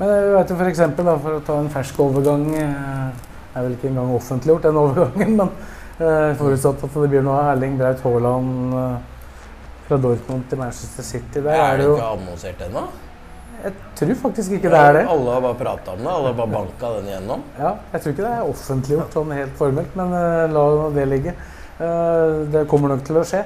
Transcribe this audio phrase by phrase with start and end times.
[0.00, 3.66] Men jeg vet jo for eksempel, da, for å ta en fersk overgang Det er
[3.66, 5.50] vel ikke engang offentliggjort, den overgangen, men
[6.00, 9.20] eh, forutsatt at det blir noe av Erling Braut Haaland eh,
[9.90, 11.42] fra Dortmund til Manchester City.
[11.42, 12.84] Der Er det det jo ikke annonsert ennå?
[13.60, 15.00] Jeg tror faktisk ikke det er det.
[15.12, 16.12] Alle har bare prata om det.
[16.14, 17.42] Alle har bare banka den igjennom.
[17.58, 21.34] Ja, jeg tror ikke det er offentliggjort sånn helt formelt, men eh, la det ligge.
[21.76, 23.42] Eh, det kommer nok til å skje.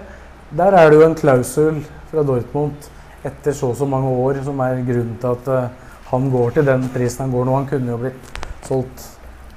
[0.54, 1.80] Der er det jo en klausul
[2.12, 2.90] fra Dortmund
[3.26, 6.68] etter så og så mange år som er grunnen til at eh, han går til
[6.68, 7.56] den prisen han går nå.
[7.58, 8.30] Han kunne jo blitt
[8.66, 9.10] solgt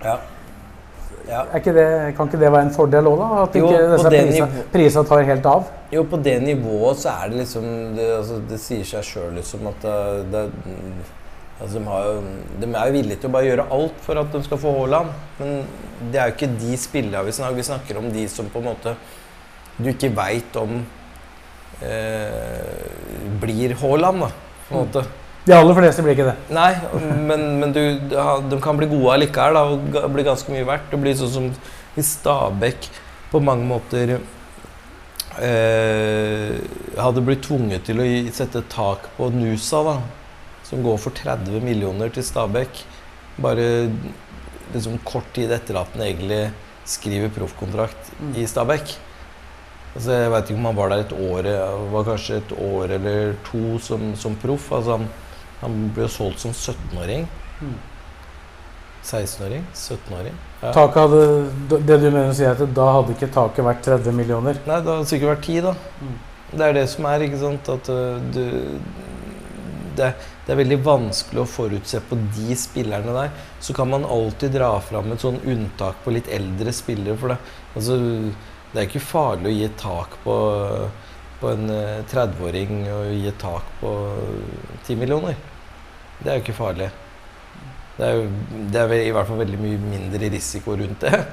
[0.03, 0.17] Ja.
[1.27, 1.41] ja.
[1.41, 3.44] Er ikke det, kan ikke det være en fordel òg, da?
[3.44, 5.69] At Jo, ikke disse prisene, tar helt av?
[5.91, 9.67] Jo, på det nivået så er det liksom Det, altså, det sier seg sjøl liksom
[9.71, 9.99] at det,
[10.33, 10.44] det
[11.61, 12.17] altså, de, har jo,
[12.61, 15.14] de er jo villige til å bare gjøre alt for at de skal få Haaland.
[15.39, 18.61] Men det er jo ikke de spillerne vi snakker Vi snakker om de som på
[18.61, 18.97] en måte
[19.77, 20.80] du ikke veit om
[21.86, 22.86] eh,
[23.41, 24.30] blir Haaland, da.
[24.67, 25.03] På en måte.
[25.47, 26.35] De aller fleste blir ikke det.
[26.51, 26.73] Nei,
[27.29, 27.81] men, men du,
[28.11, 30.89] de kan bli gode allikevel og bli ganske mye verdt.
[30.91, 31.45] Det blir sånn som
[31.95, 32.89] hvis Stabæk
[33.31, 34.17] på mange måter
[35.39, 36.51] eh,
[36.99, 39.95] hadde blitt tvunget til å sette tak på Nusa, da,
[40.67, 42.83] som går for 30 millioner til Stabæk,
[43.39, 43.67] bare
[44.73, 46.41] liksom kort tid etter at den egentlig
[46.87, 48.97] skriver proffkontrakt i Stabæk.
[49.95, 51.47] Altså, jeg veit ikke om han var der et år,
[51.95, 54.67] var kanskje et år eller to som, som proff.
[54.75, 55.07] Altså, han,
[55.61, 57.27] han ble solgt som 17-åring.
[59.08, 59.64] 16-åring?
[59.73, 60.36] 17-åring?
[60.61, 60.73] Ja.
[60.73, 61.22] Hadde,
[61.69, 64.59] det du mener å si er at da hadde ikke taket vært 30 millioner?
[64.67, 65.76] Nei, det hadde sikkert vært 10, da.
[66.52, 67.70] Det er det som er, ikke sant.
[67.71, 68.43] At øh, du
[69.98, 70.11] det,
[70.45, 73.33] det er veldig vanskelig å forutse på de spillerne der.
[73.64, 77.17] Så kan man alltid dra fram et sånn unntak på litt eldre spillere.
[77.17, 77.39] For det,
[77.73, 77.99] altså,
[78.73, 80.37] det er ikke farlig å gi et tak på,
[81.42, 83.93] på en øh, 30-åring og gi et tak på
[84.87, 85.39] 10 millioner.
[86.20, 86.89] Det er jo ikke farlig.
[87.98, 88.28] Det er, jo,
[88.73, 91.23] det er i hvert fall veldig mye mindre risiko rundt det.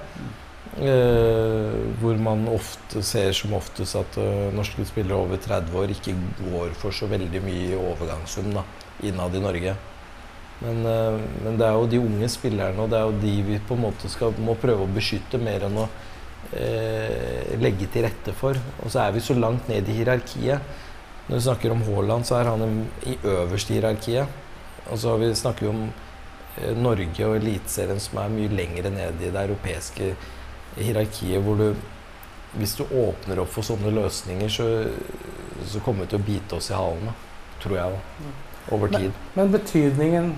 [0.75, 6.17] Uh, hvor man ofte ser som oftest at uh, norske spillere over 30 år ikke
[6.41, 8.65] går for så veldig mye overgangssum da,
[9.07, 9.77] innad i Norge.
[10.65, 13.61] Men, uh, men det er jo de unge spillerne, og det er jo de vi
[13.69, 15.89] på en måte skal, må prøve å beskytte mer enn å
[17.59, 18.59] legge til rette for.
[18.85, 20.75] Og så er vi så langt ned i hierarkiet.
[21.27, 24.44] Når vi snakker om Haaland, så er han i øverste hierarkiet.
[24.91, 28.93] Og så har vi snakker jo om eh, Norge og Eliteserien som er mye lengre
[28.93, 30.15] ned i det europeiske
[30.77, 31.69] hierarkiet, hvor du
[32.55, 34.67] Hvis du åpner opp for sånne løsninger, så,
[35.67, 37.09] så kommer det til å bite oss i halen.
[37.59, 38.35] Tror jeg, da.
[38.77, 39.17] Over tid.
[39.35, 40.29] Men betydningen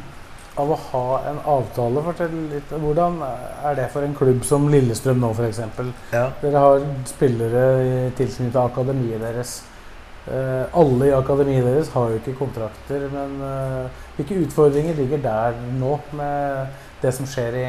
[0.57, 2.73] av å ha en avtale, fortell litt.
[2.73, 5.61] Hvordan er det for en klubb som Lillestrøm nå, f.eks.?
[6.15, 6.31] Ja.
[6.41, 9.59] Dere har spillere i tilknyttet akademiet deres.
[10.27, 15.61] Eh, alle i akademiet deres har jo ikke kontrakter, men eh, hvilke utfordringer ligger der
[15.79, 16.73] nå med
[17.03, 17.67] det som skjer i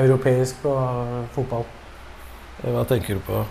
[0.00, 1.62] europeisk og fotball?
[2.62, 3.44] Hva tenker du på?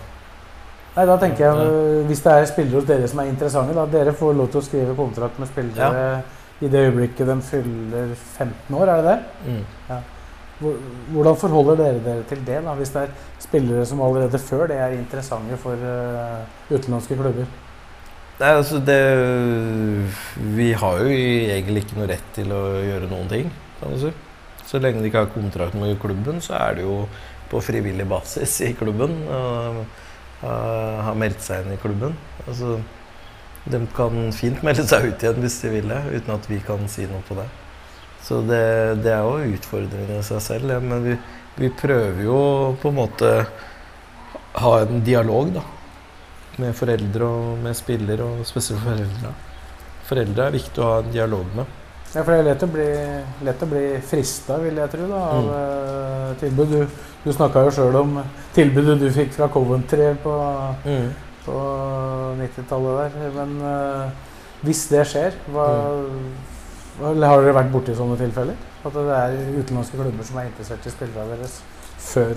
[0.92, 3.86] Nei, da tenker jeg, eh, Hvis det er spillere hos dere som er interessante, da
[3.88, 6.22] dere får lov til å skrive kontrakt med spillere
[6.60, 9.18] i det øyeblikket de fyller 15 år, er det det?
[9.48, 9.64] Mm.
[9.88, 10.02] Ja.
[10.62, 14.76] Hvordan forholder dere dere til det, da, hvis det er spillere som allerede før det
[14.76, 17.48] er interessante for eh, utenlandske klubber?
[18.42, 18.98] Nei, altså det
[20.56, 24.10] Vi har jo egentlig ikke noe rett til å gjøre noen ting, kan du si.
[24.66, 27.04] Så lenge de ikke har kontrakt med klubben, så er det jo
[27.52, 29.14] på frivillig basis i klubben.
[29.28, 29.82] Og,
[30.42, 32.16] uh, har meldt seg inn i klubben.
[32.48, 32.80] Altså,
[33.70, 36.82] de kan fint melde seg ut igjen hvis de vil det, uten at vi kan
[36.90, 37.46] si noe på det.
[38.26, 38.64] Så det,
[39.04, 40.72] det er jo utfordrende i seg selv.
[40.72, 41.14] ja, Men vi,
[41.60, 42.40] vi prøver jo
[42.82, 43.30] på en måte
[44.62, 45.62] ha en dialog, da
[46.58, 49.32] med foreldre og med spiller, og spesielt foreldre.
[50.08, 51.78] Foreldre er viktig å ha en dialog med.
[52.12, 52.88] Ja, for det er lett å bli,
[53.46, 55.52] lett å bli frista, vil jeg tro, da, av Mm.
[55.56, 56.68] eh, tilbud.
[56.68, 56.86] Du,
[57.24, 58.18] du snakka jo sjøl om
[58.52, 60.34] tilbudet du fikk fra Coventry på,
[61.46, 61.56] på
[62.42, 63.30] 90-tallet der.
[63.38, 64.10] Men uh,
[64.66, 65.68] hvis det skjer, hva,
[66.98, 68.58] hva, har dere vært borti sånne tilfeller?
[68.84, 71.60] At det er utenlandske klubber som er interessert i spillerne deres
[72.02, 72.34] før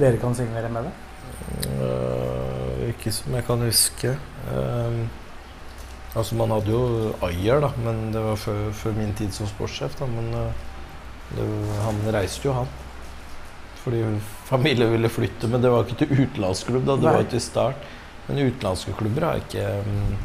[0.00, 0.92] dere kan signere med det?
[1.80, 4.14] Øh, ikke som jeg kan huske.
[4.50, 5.02] Um,
[6.10, 9.94] Altså, man hadde jo Ayer, da, men det var før, før min tid som sportssjef.
[10.00, 10.64] da, Men eh,
[11.36, 11.46] det,
[11.84, 12.72] han reiste jo, han.
[13.84, 14.02] Fordi
[14.50, 17.14] familien ville flytte, men det var ikke til utenlandsklubb da, det Nei.
[17.14, 17.88] var jo til start.
[18.26, 20.18] Men utenlandske klubber har ikke um,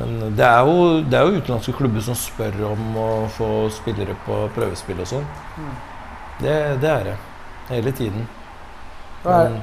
[0.00, 4.14] Men det er, jo, det er jo utenlandske klubber som spør om å få spillere
[4.26, 5.26] på prøvespill og sånn.
[5.58, 5.72] Mm.
[6.40, 7.16] Det, det er det.
[7.70, 8.28] Hele tiden.
[9.20, 9.56] Er,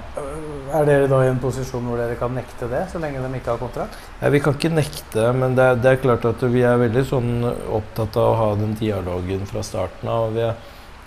[0.69, 3.55] er dere da i en posisjon hvor dere kan nekte det, så lenge de ikke
[3.55, 3.95] har kontrakt?
[4.21, 7.03] Ja, Vi kan ikke nekte, men det er, det er klart at vi er veldig
[7.09, 7.31] sånn
[7.79, 10.29] opptatt av å ha den dialogen fra starten av.
[10.35, 10.53] Vi er,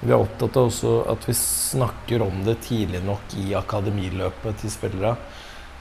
[0.00, 4.74] vi er opptatt av også at vi snakker om det tidlig nok i akademiløpet til
[4.74, 5.14] spillere.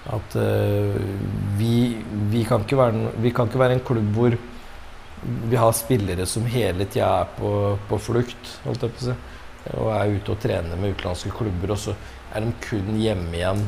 [0.10, 0.94] At uh,
[1.58, 1.74] vi,
[2.32, 4.38] vi, kan ikke være, vi kan ikke være en klubb hvor
[5.20, 7.52] vi har spillere som hele tida er på,
[7.90, 9.18] på flukt, holdt jeg på å si.
[9.76, 11.98] Og er ute og trener med utenlandske klubber, og så
[12.36, 13.64] er de kun hjemme igjen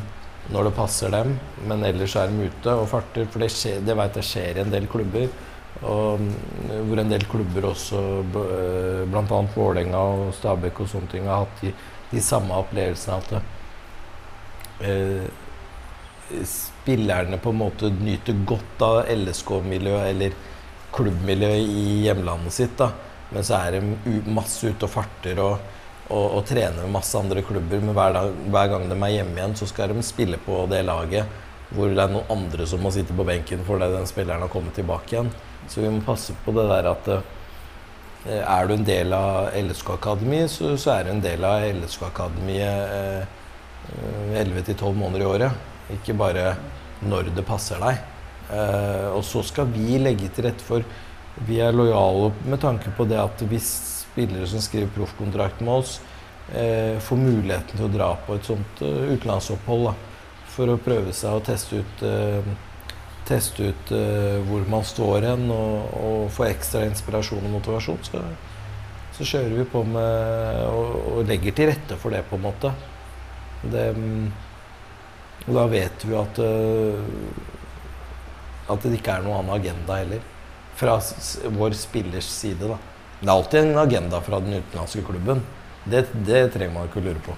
[0.52, 1.36] når det passer dem,
[1.70, 3.26] men ellers er de ute og farter.
[3.30, 5.28] For det, skjer, det vet jeg skjer i en del klubber.
[5.82, 6.32] Og mm,
[6.88, 8.00] hvor en del klubber også,
[8.34, 9.22] b- bl.a.
[9.54, 11.72] Vålerenga og Stabæk og sånne ting, har hatt de,
[12.12, 13.32] de samme opplevelsene at
[14.86, 15.26] eh,
[16.48, 20.36] spillerne på en måte nyter godt av LSK-miljøet eller
[20.94, 22.76] klubbmiljøet i hjemlandet sitt.
[22.78, 22.90] da.
[23.32, 25.54] Men så er de masse ute og farter og,
[26.12, 27.80] og, og trener med masse andre klubber.
[27.80, 30.84] Men hver, dag, hver gang de er hjemme igjen, så skal de spille på det
[30.88, 31.40] laget
[31.72, 34.76] hvor det er noen andre som må sitte på benken fordi den spilleren har kommet
[34.76, 35.30] tilbake igjen.
[35.70, 40.52] Så vi må passe på det der at eh, er du en del av LSK-akademiet,
[40.52, 43.38] så, så er du en del av LSK-akademiet eh,
[44.42, 45.64] 11-12 måneder i året.
[45.96, 46.52] Ikke bare
[47.02, 48.02] når det passer deg.
[48.52, 50.84] Eh, og så skal vi legge til rette for
[51.48, 53.70] Vi er lojale med tanke på det at hvis
[54.12, 56.00] spillere som skriver proffkontrakt med oss,
[56.54, 59.92] eh, får muligheten til å dra på et sånt uh, utenlandsopphold
[60.52, 62.52] for å prøve seg og teste ut uh,
[63.28, 68.22] teste ut uh, hvor man står hen og, og få ekstra inspirasjon og motivasjon, så,
[69.16, 72.72] så kjører vi på med og, og legger til rette for det, på en måte.
[73.62, 73.88] Det,
[75.46, 76.38] og da vet vi at
[78.70, 80.22] at det ikke er noen annen agenda heller.
[80.78, 80.96] Fra
[81.58, 82.78] vår spillers side, da.
[83.22, 85.42] Det er alltid en agenda fra den utenlandske klubben.
[85.84, 87.36] Det, det trenger man ikke å lure på.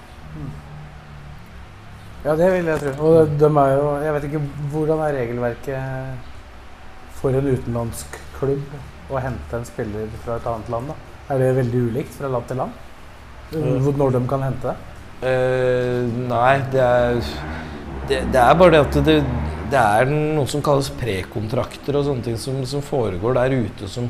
[2.25, 2.93] Ja, det vil jeg tro.
[3.05, 4.41] Og de er jo Jeg vet ikke
[4.73, 6.31] hvordan er regelverket
[7.19, 10.97] for en utenlandsk klubb å hente en spiller fra et annet land, da?
[11.29, 12.81] Er det veldig ulikt fra land til land?
[13.53, 14.91] Når de kan hente det?
[15.25, 17.21] Uh, nei, det er
[18.09, 19.15] det, det er bare det at det,
[19.71, 24.09] det er noe som kalles prekontrakter og sånne ting som, som foregår der ute som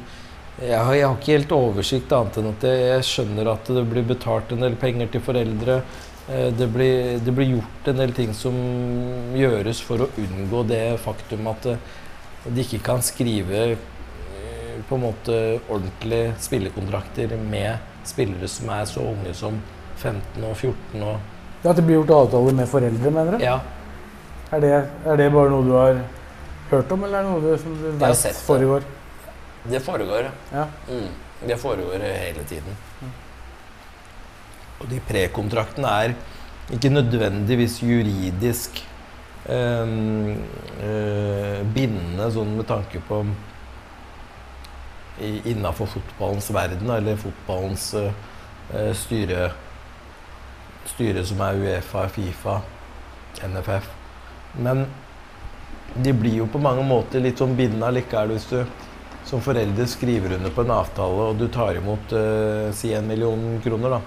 [0.61, 3.83] jeg har, jeg har ikke helt oversikt annet enn at jeg, jeg skjønner at det
[3.91, 5.81] blir betalt en del penger til foreldre.
[6.29, 8.55] Eh, det, blir, det blir gjort en del ting som
[9.35, 11.91] gjøres for å unngå det faktum at eh,
[12.47, 15.37] de ikke kan skrive eh, på en måte
[15.67, 19.59] ordentlige spillekontrakter med spillere som er så unge som
[19.99, 21.15] 15 og 14 og
[21.65, 23.43] Ja, At det blir gjort avtaler med foreldre, mener du?
[23.43, 23.59] Ja.
[24.53, 26.03] Er, det, er det bare noe du har
[26.69, 28.85] hørt om, eller er det noe du, som du vet foregår?
[29.69, 30.67] Det foregår, Ja.
[30.89, 31.07] Mm.
[31.47, 32.77] Det foregår hele tiden.
[34.79, 36.13] Og de prekontraktene er
[36.73, 38.81] ikke nødvendigvis juridisk
[39.49, 40.37] øh,
[40.83, 43.21] øh, bindende sånn med tanke på
[45.21, 48.11] innafor fotballens verden, eller fotballens eh,
[48.73, 49.51] eh, styre,
[50.85, 52.59] styre som er Uefa, Fifa,
[53.45, 53.87] NFF.
[54.59, 54.85] Men
[55.95, 58.59] de blir jo på mange måter litt sånn bindende allikevel hvis du
[59.25, 63.41] som forelder skriver under på en avtale, og du tar imot eh, si en million
[63.63, 64.01] kroner, da.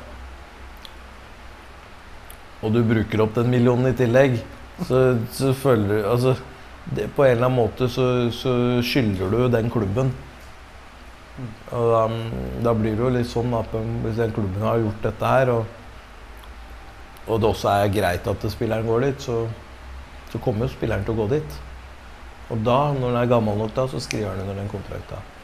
[2.63, 4.39] Og du bruker opp den millionen i tillegg,
[4.87, 6.37] så, så føler du Altså,
[6.95, 8.53] det, på en eller annen måte så, så
[8.87, 10.13] skylder du den klubben.
[11.75, 12.03] Og da,
[12.67, 15.75] da blir det jo litt sånn at hvis den klubben har gjort dette her, og,
[17.29, 19.43] og det også er greit at spilleren går dit, så,
[20.33, 21.59] så kommer jo spilleren til å gå dit.
[22.49, 25.35] Og da, når den er gammel nok, da, så skriver han under den kontrakten.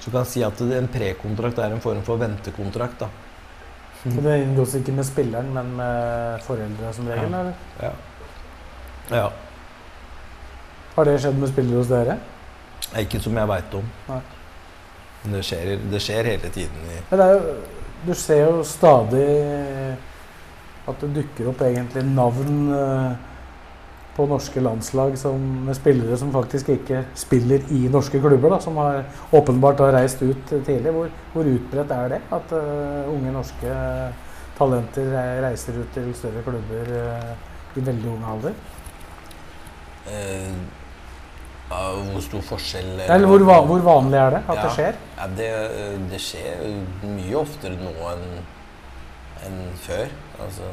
[0.00, 3.00] Så du kan si at en prekontrakt er en form for ventekontrakt.
[3.02, 3.10] da.
[4.02, 7.30] Så Det inngås ikke med spilleren, men med foreldre som regel?
[7.30, 7.40] Ja.
[7.40, 7.54] eller?
[7.82, 7.92] Ja.
[9.16, 9.30] ja.
[10.94, 12.16] Har det skjedd med spillere hos dere?
[12.98, 13.90] Ikke som jeg veit om.
[14.08, 14.20] Nei.
[15.22, 16.86] Men det skjer, det skjer hele tiden.
[16.88, 17.56] i Men det jo,
[18.06, 19.26] du ser jo stadig
[20.88, 23.10] at det dukker opp egentlig navn eh,
[24.20, 28.76] på norske landslag som, med spillere som faktisk ikke spiller i norske klubber, da, som
[28.76, 30.92] har, åpenbart har reist ut tidlig.
[30.92, 33.78] Hvor, hvor utbredt er det at uh, unge norske
[34.58, 35.14] talenter
[35.46, 37.32] reiser ut til større klubber uh,
[37.80, 38.60] i veldig ung alder?
[40.10, 40.60] Uh,
[41.70, 44.62] hvor stor forskjell Eller hvor, hvor vanlig er det at Ja.
[44.62, 45.02] det skjer?
[45.16, 45.50] Ja, det,
[46.10, 46.64] det skjer
[47.06, 48.24] mye oftere nå enn
[49.46, 50.10] enn før.
[50.44, 50.66] Altså,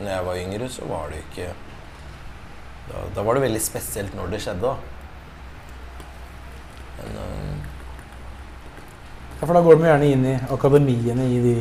[0.00, 1.50] når jeg var yngre, så var det ikke
[2.88, 4.74] Da, da var det veldig spesielt når det skjedde, da.
[6.98, 7.70] Men uh,
[9.40, 11.54] Ja, for da går de gjerne inn i akademiene i de,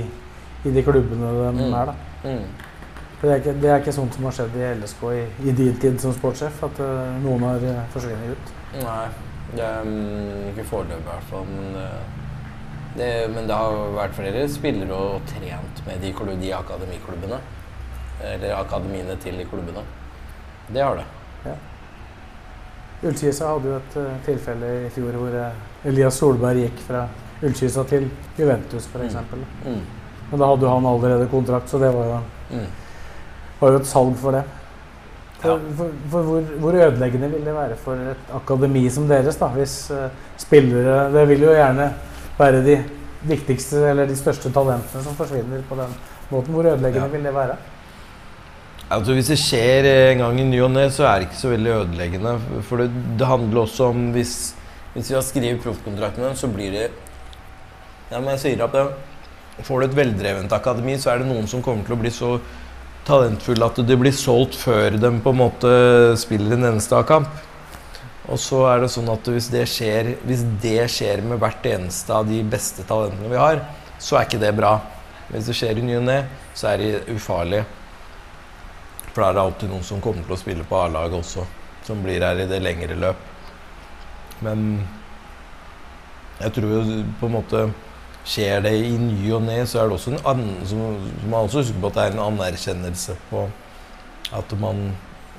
[0.70, 1.74] i de klubbene de Mm.
[1.74, 1.96] er, da.
[2.24, 2.46] mm.
[3.22, 5.78] Det er, ikke, det er ikke sånt som har skjedd i LSK i, i din
[5.80, 8.52] tid som sportssjef, at uh, noen har uh, forsvunnet ut.
[8.84, 9.08] Nei,
[9.56, 11.48] det mm, ikke foreløpig i hvert fall.
[11.48, 11.88] Men det,
[13.00, 16.12] det, men det har vært flere spillere og trent med de,
[16.44, 17.40] de akademiklubbene.
[18.24, 19.86] Eller akademiene til de klubbene.
[20.70, 21.06] Det har det.
[23.04, 27.02] Ullkisa hadde jo et uh, tilfelle i fjor hvor uh, Elias Solberg gikk fra
[27.44, 28.06] Ullkisa til
[28.40, 29.18] Juventus f.eks.
[29.66, 29.82] Mm.
[30.32, 32.20] Men da hadde jo han allerede kontrakt, så det var jo,
[32.54, 32.68] Mm.
[33.60, 34.44] var jo et salg for det.
[35.42, 35.58] For, Ja.
[35.78, 39.92] for, for hvor, hvor ødeleggende vil det være for et akademi som deres, da, hvis
[39.92, 41.90] uh, spillere Det vil jo gjerne
[42.38, 42.78] være de
[43.28, 45.92] viktigste eller de største talentene som forsvinner på den
[46.32, 46.54] måten.
[46.54, 47.12] Hvor ødeleggende Ja.
[47.18, 47.58] vil det være?
[48.94, 51.42] Altså Hvis det skjer eh, en gang i ny og ne, så er det ikke
[51.42, 52.34] så veldig ødeleggende.
[52.68, 54.36] For det, det handler også om hvis,
[54.94, 56.90] hvis vi har skrevet proffkontrakten, så blir det
[58.12, 58.86] Ja, men jeg sier at det,
[59.64, 62.36] Får du et veldrevent akademi, så er det noen som kommer til å bli så
[63.06, 65.74] talentfulle at det blir solgt før de på en måte
[66.18, 67.30] spiller en eneste A-kamp.
[68.32, 72.16] Og så er det sånn at hvis det, skjer, hvis det skjer med hvert eneste
[72.16, 73.62] av de beste talentene vi har,
[74.02, 74.78] så er ikke det bra.
[75.30, 76.20] Hvis det skjer i ny og ne,
[76.56, 77.62] så er det ufarlig.
[79.14, 81.46] For da er det alltid noen som kommer til å spille på A-laget også,
[81.86, 83.30] som blir her i det lengre løp.
[84.44, 84.68] Men
[86.40, 87.66] jeg tror jo på en måte
[88.24, 90.86] Skjer det i ny og ne, så er det også en annen, så må
[91.28, 93.42] man også huske på at det er en anerkjennelse på
[94.32, 94.78] at man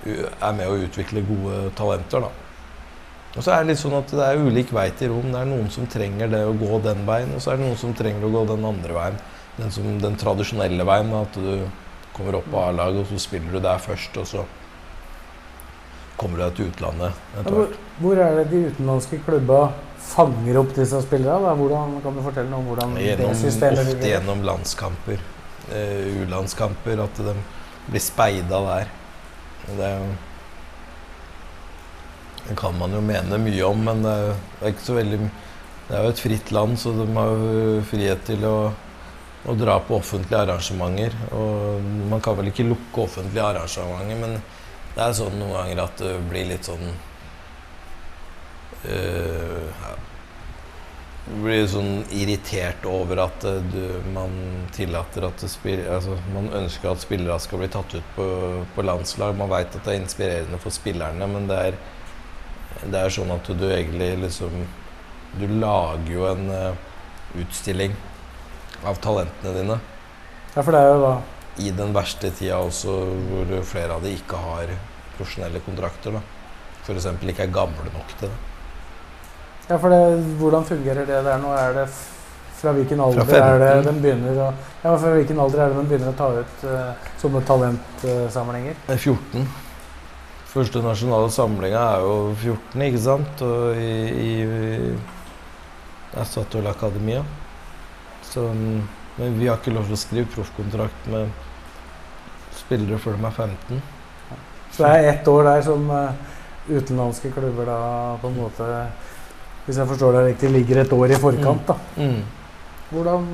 [0.05, 2.29] er med å utvikle gode talenter, da.
[3.35, 5.31] Og så er det litt sånn at det er ulik vei til rom.
[5.33, 7.81] Det er noen som trenger det å gå den veien, og så er det noen
[7.81, 9.17] som trenger å gå den andre veien.
[9.57, 11.65] Den, som, den tradisjonelle veien, at du
[12.15, 14.45] kommer opp på A-laget, og så spiller du der først, og så
[16.17, 19.61] kommer du deg til utlandet etter Hvor, hvor er det de utenlandske klubba
[20.05, 21.49] fanger opp disse spillerne?
[21.49, 21.55] Da?
[21.59, 24.13] Hvordan, kan du fortelle noe om hvordan det Gjennom, systemet ofte ligger?
[24.13, 25.25] gjennom landskamper,
[25.73, 27.35] eh, U-landskamper, at de
[27.89, 28.93] blir speida der.
[29.65, 29.91] Det,
[32.49, 35.19] det kan man jo mene mye om, men det er, det er ikke så veldig
[35.85, 38.57] Det er jo et fritt land, så de har jo frihet til å,
[39.45, 41.17] å dra på offentlige arrangementer.
[41.37, 44.39] Og man kan vel ikke lukke offentlige arrangementer, men
[44.95, 46.85] det er sånn noen ganger at det blir litt sånn
[48.87, 49.95] eh, ja,
[51.25, 53.83] blir sånn irritert over at eh, du,
[54.15, 54.35] man
[54.77, 58.29] tillater at spil, altså, Man ønsker at spillere skal bli tatt ut på,
[58.77, 59.37] på landslag.
[59.39, 61.79] Man veit at det er inspirerende for spillerne, men det er,
[62.85, 64.65] det er sånn at du egentlig liksom
[65.35, 66.83] Du lager jo en uh,
[67.43, 67.95] utstilling
[68.87, 69.79] av talentene dine
[70.55, 71.15] Ja, for det er jo da
[71.57, 72.95] i den verste tida også,
[73.29, 74.73] hvor flere av de ikke har
[75.15, 76.17] profesjonelle kontrakter.
[76.17, 76.23] da.
[76.83, 77.07] F.eks.
[77.23, 78.39] ikke er gamle nok til det.
[79.69, 80.01] Ja, for det,
[80.41, 81.53] hvordan fungerer det der nå?
[81.57, 81.87] Er det
[82.59, 83.87] fra hvilken alder Fra er det 15.
[83.87, 84.49] de begynner å
[84.83, 88.77] Ja, fra hvilken alder er det de begynner å ta ut uh, sånne talentsamlinger?
[88.89, 89.47] Er 14.
[90.55, 93.47] Første nasjonale samlinga er jo 14, ikke sant?
[93.47, 93.95] Og i,
[94.27, 94.35] i
[96.15, 97.25] er Statoil Akademia.
[98.35, 98.87] Så, mm,
[99.17, 101.29] men vi har ikke lov til å skrive proffkontrakt med
[102.59, 103.83] spillere før de er 15.
[104.75, 106.23] Så det er ett år der som eh,
[106.67, 107.81] utenlandske klubber da
[108.19, 108.69] på en måte
[109.65, 111.77] Hvis jeg forstår deg riktig, ligger et år i forkant, da.
[111.97, 112.19] Mm.
[112.91, 113.29] Hvordan,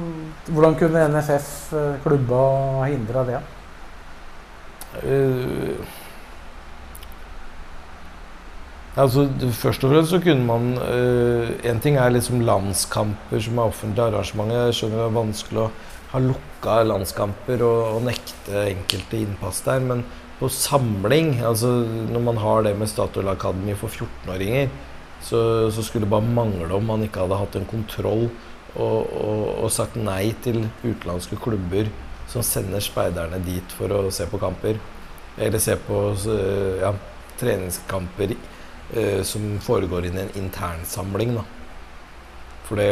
[0.46, 2.42] hvordan kunne NFF eh, klubba
[2.84, 3.40] hindra det?
[5.00, 5.96] Eh,
[9.02, 9.26] altså,
[9.56, 14.08] først og fremst så kunne man eh, En ting er liksom landskamper som er offentlige
[14.10, 14.66] arrangementer.
[14.68, 15.70] Jeg skjønner det er vanskelig å
[16.10, 20.04] ha lukka landskamper og, og nekte enkelte innpass der, men
[20.40, 24.70] på samling, altså når man har det med Statoil Akademi for 14-åringer,
[25.20, 28.24] så, så skulle det bare mangle om man ikke hadde hatt en kontroll
[28.74, 31.90] og, og, og sagt nei til utenlandske klubber
[32.30, 34.80] som sender speiderne dit for å se på kamper.
[35.40, 36.00] Eller se på
[36.32, 36.94] eh, ja,
[37.40, 38.34] treningskamper
[38.96, 41.34] eh, som foregår i en internsamling.
[41.34, 41.44] Da.
[42.68, 42.90] For det,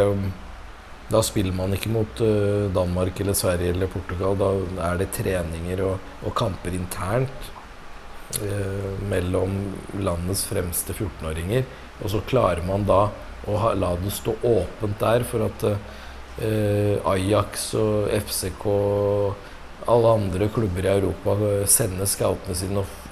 [1.09, 4.38] da spiller man ikke mot eh, Danmark eller Sverige eller Portugal.
[4.40, 4.50] Da
[4.90, 7.52] er det treninger og, og kamper internt
[8.43, 9.59] eh, mellom
[9.99, 11.67] landets fremste 14-åringer.
[12.02, 13.09] Og så klarer man da
[13.49, 18.67] å ha, la det stå åpent der for at eh, Ajax og FCK
[19.88, 23.07] alle andre klubber i Europa eh, sender scoutene sine og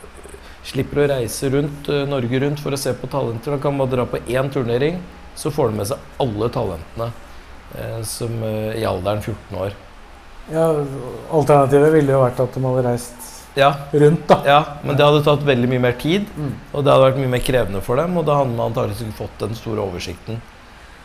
[0.67, 3.55] slipper å reise rundt eh, Norge rundt for å se på talenter.
[3.55, 4.99] Han kan bare dra på én turnering,
[5.39, 7.11] så får han med seg alle talentene
[7.77, 9.77] eh, som, eh, i alderen 14 år.
[10.53, 10.67] Ja,
[11.35, 14.37] Alternativet ville jo vært at de hadde reist Ja, rundt, da.
[14.47, 16.53] ja, men det hadde tatt veldig mye mer tid, Mm.
[16.73, 19.17] og det hadde vært mye mer krevende for dem, og da hadde man antakelig ikke
[19.25, 20.43] fått den store oversikten.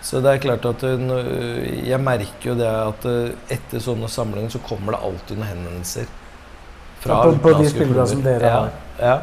[0.02, 3.04] Så det er klart at jeg merker jo det at
[3.54, 6.08] etter sånne samlinger så kommer det alltid noen henvendelser.
[7.06, 8.72] Ja, på- på de spillerne som dere har.
[9.00, 9.06] Ja.
[9.08, 9.20] Ja,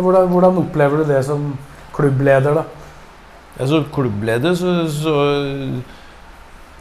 [0.00, 1.52] hvordan, hvordan opplever du det som
[1.92, 2.64] klubbleder, da?
[3.58, 5.16] Ja, som klubbleder så, så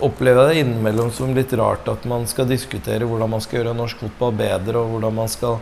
[0.01, 3.75] opplever jeg det innimellom som litt rart at man skal diskutere hvordan man skal gjøre
[3.77, 5.59] norsk fotball bedre, og hvordan man skal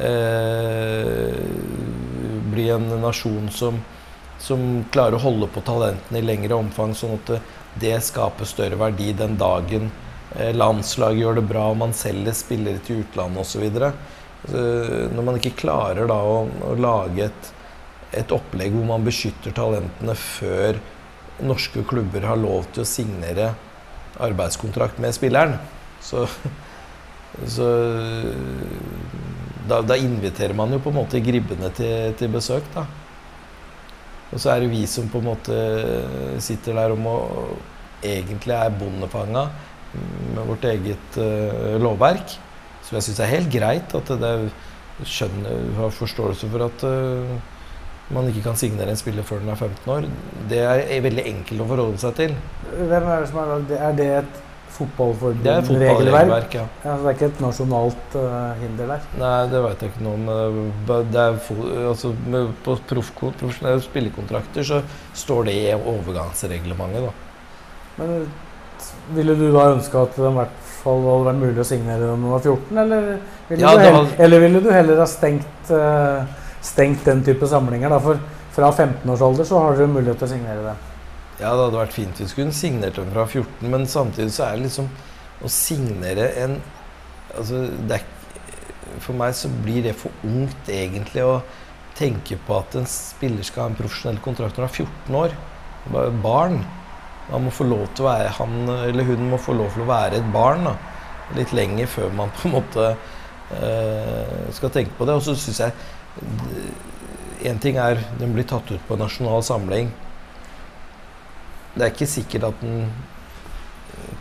[0.00, 1.42] eh,
[2.52, 3.80] bli en nasjon som,
[4.40, 7.34] som klarer å holde på talentene i lengre omfang, sånn at
[7.82, 9.90] det, skaper større verdi den dagen
[10.38, 13.66] eh, landslaget gjør det bra og man selger spillere til utlandet osv.
[14.42, 17.50] Når man ikke klarer da å, å lage et
[18.12, 20.78] et opplegg hvor man beskytter talentene før
[21.42, 23.52] norske klubber har lov til å signere
[24.22, 25.56] arbeidskontrakt med spilleren.
[26.04, 26.26] Så,
[27.48, 27.68] så
[29.68, 32.86] da, da inviterer man jo på en måte gribbene til, til besøk, da.
[34.32, 35.56] Og så er det vi som på en måte
[36.40, 37.16] sitter der og må
[38.02, 39.42] egentlig er bondefanga
[40.32, 42.32] med vårt eget uh, lovverk.
[42.82, 44.46] Så jeg syns det er helt greit at det er
[45.08, 47.34] skjønner, har forståelse for at uh,
[48.12, 50.06] man ikke kan signere en spiller før den er 15 år.
[50.50, 52.34] Det er veldig enkelt å forholde seg til.
[52.76, 53.76] Hvem er det som har lagd?
[53.78, 54.40] Er det et
[54.72, 56.62] er fotballregelverk, ja.
[56.82, 59.02] Ja, så det er ikke et nasjonalt uh, hinder der?
[59.20, 60.62] Nei, det vet jeg ikke noe om.
[60.88, 61.36] Det er,
[61.90, 62.12] altså,
[62.64, 64.80] på profesjonelle spillekontrakter så
[65.24, 67.04] står det i overgangsreglementet.
[67.04, 67.12] Da.
[68.00, 68.24] Men
[69.12, 72.30] ville du da ønske at det i hvert fall vært mulig å signere når du
[72.32, 73.08] var 14, eller
[73.48, 74.14] ville, Ja, du, heller, var...
[74.26, 77.92] eller ville du heller ha stengt, eh, stengt den type samlinger?
[77.94, 78.00] Da?
[78.02, 78.22] For
[78.52, 80.88] fra 15 års alder så har dere mulighet til å signere dem.
[81.40, 84.46] Ja, det hadde vært fint hvis du kunne signert dem fra 14, men samtidig så
[84.46, 84.90] er det liksom
[85.42, 86.60] å signere en
[87.32, 91.38] Altså, det er For meg så blir det for ungt egentlig å
[91.96, 95.36] tenke på at en spiller skal ha en profesjonell kontrakt når han er 14 år.
[96.20, 96.58] Barn.
[97.30, 99.90] Han må få lov til å være Han eller hun må få lov til å
[99.90, 100.76] være et barn da.
[101.36, 105.16] litt lenger før man på en måte eh, skal tenke på det.
[105.16, 105.72] Og så syns jeg
[107.42, 109.88] Én ting er den blir tatt ut på en nasjonal samling.
[111.74, 112.84] Det er ikke sikkert at den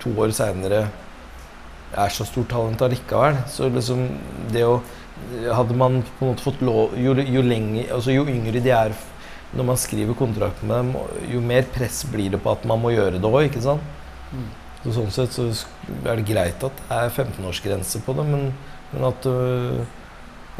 [0.01, 0.87] to år seinere
[1.91, 3.37] er så stort talent allikevel.
[3.51, 4.07] Så liksom
[4.53, 4.81] det å
[5.53, 8.95] Hadde man på en måte fått lov Jo, jo, lenger, altså jo yngre de er
[9.51, 10.91] når man skriver kontrakt med dem,
[11.33, 13.83] jo mer press blir det på at man må gjøre det òg, ikke sant?
[14.81, 15.47] Så sånn sett så
[16.09, 18.47] er det greit at det er 15-årsgrense på det, men,
[18.93, 19.81] men at uh,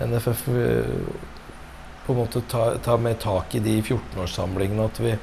[0.02, 0.92] NFF øh,
[2.06, 5.16] på en måte tar, tar mer tak i de 14-årssamlingene, at vi,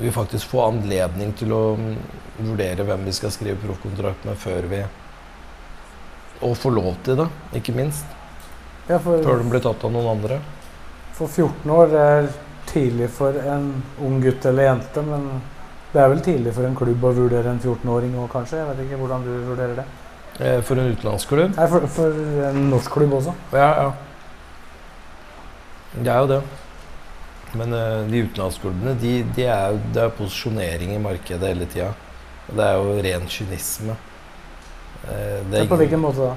[0.00, 1.92] vi faktisk får anledning til å mm,
[2.38, 4.82] vurdere hvem vi skal skrive proffkontrakt med før vi
[6.40, 7.26] Og få lov til det,
[7.58, 8.06] ikke minst.
[8.88, 10.40] Ja, for, Før de blir tatt av noen andre.
[11.12, 12.30] for 14 år er
[12.66, 13.70] tidlig for en
[14.02, 15.26] ung gutt eller jente, men
[15.92, 18.60] det er vel tidlig for en klubb å vurdere en 14-åring òg, kanskje?
[18.60, 19.86] Jeg vet ikke hvordan du vurderer det.
[20.38, 21.56] Eh, For en utenlandsklubb.
[21.56, 22.20] Nei, for, for
[22.50, 23.34] en norsk klubb også.
[23.52, 23.88] Ja, ja.
[25.96, 26.42] Det er jo det.
[27.58, 31.90] Men eh, de utenlandsklubbene, de, de er det er posisjonering i markedet hele tida.
[32.50, 33.96] Det er jo ren kynisme.
[35.08, 36.36] Eh, det, er på hvilken måte da?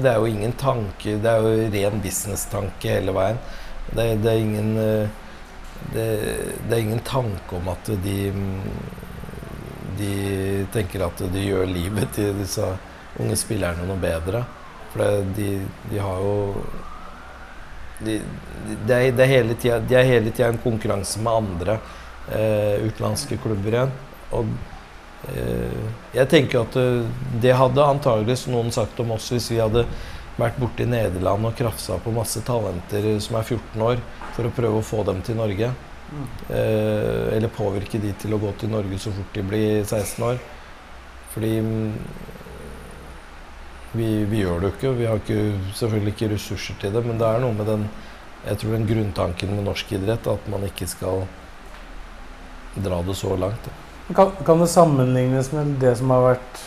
[0.00, 3.40] Det er jo ingen tanke Det er jo ren businesstanke hele veien.
[3.92, 4.70] Det, det er ingen
[5.92, 6.08] det,
[6.68, 8.18] det er ingen tanke om at de
[9.94, 12.66] De tenker at de gjør livet til disse
[13.22, 14.40] unge spillerne noe bedre.
[14.90, 15.50] For de,
[15.90, 16.64] de har jo
[18.02, 18.20] de,
[18.86, 21.78] de, er hele tiden, de er hele tida en konkurranse med andre
[22.32, 23.94] eh, utenlandske klubber igjen.
[24.34, 24.50] Og
[25.30, 25.78] eh,
[26.16, 27.06] jeg tenker at eh,
[27.42, 29.86] det hadde antageligvis noen sagt om oss hvis vi hadde
[30.38, 34.02] vært borte i Nederland og krafsa på masse talenter som er 14 år,
[34.34, 35.70] for å prøve å få dem til Norge.
[36.50, 40.40] Eh, eller påvirke de til å gå til Norge så fort de blir 16 år.
[41.34, 41.92] Fordi mm,
[43.94, 44.96] vi, vi gjør det jo ikke.
[44.98, 45.38] Vi har ikke,
[45.80, 47.88] selvfølgelig ikke ressurser til det, men det er noe med den
[48.44, 51.22] jeg tror den grunntanken med norsk idrett at man ikke skal
[52.76, 53.70] dra det så langt.
[54.12, 56.64] Kan, kan det sammenlignes med det som har vært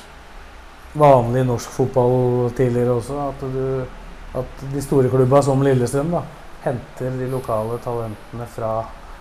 [0.94, 3.18] vanlig i norsk fotball tidligere også?
[3.30, 6.22] At, du, at de store klubba som Lillestrøm da,
[6.64, 8.72] henter de lokale talentene fra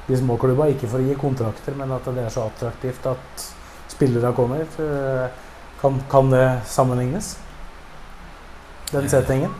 [0.06, 0.68] de små klubba.
[0.72, 3.48] Ikke for å gi kontrakter, men at det er så attraktivt at
[3.92, 4.62] spillere kommer.
[4.62, 5.42] Eh,
[5.80, 7.38] Kan, kan det sammenlignes?
[8.92, 9.50] Den settingen?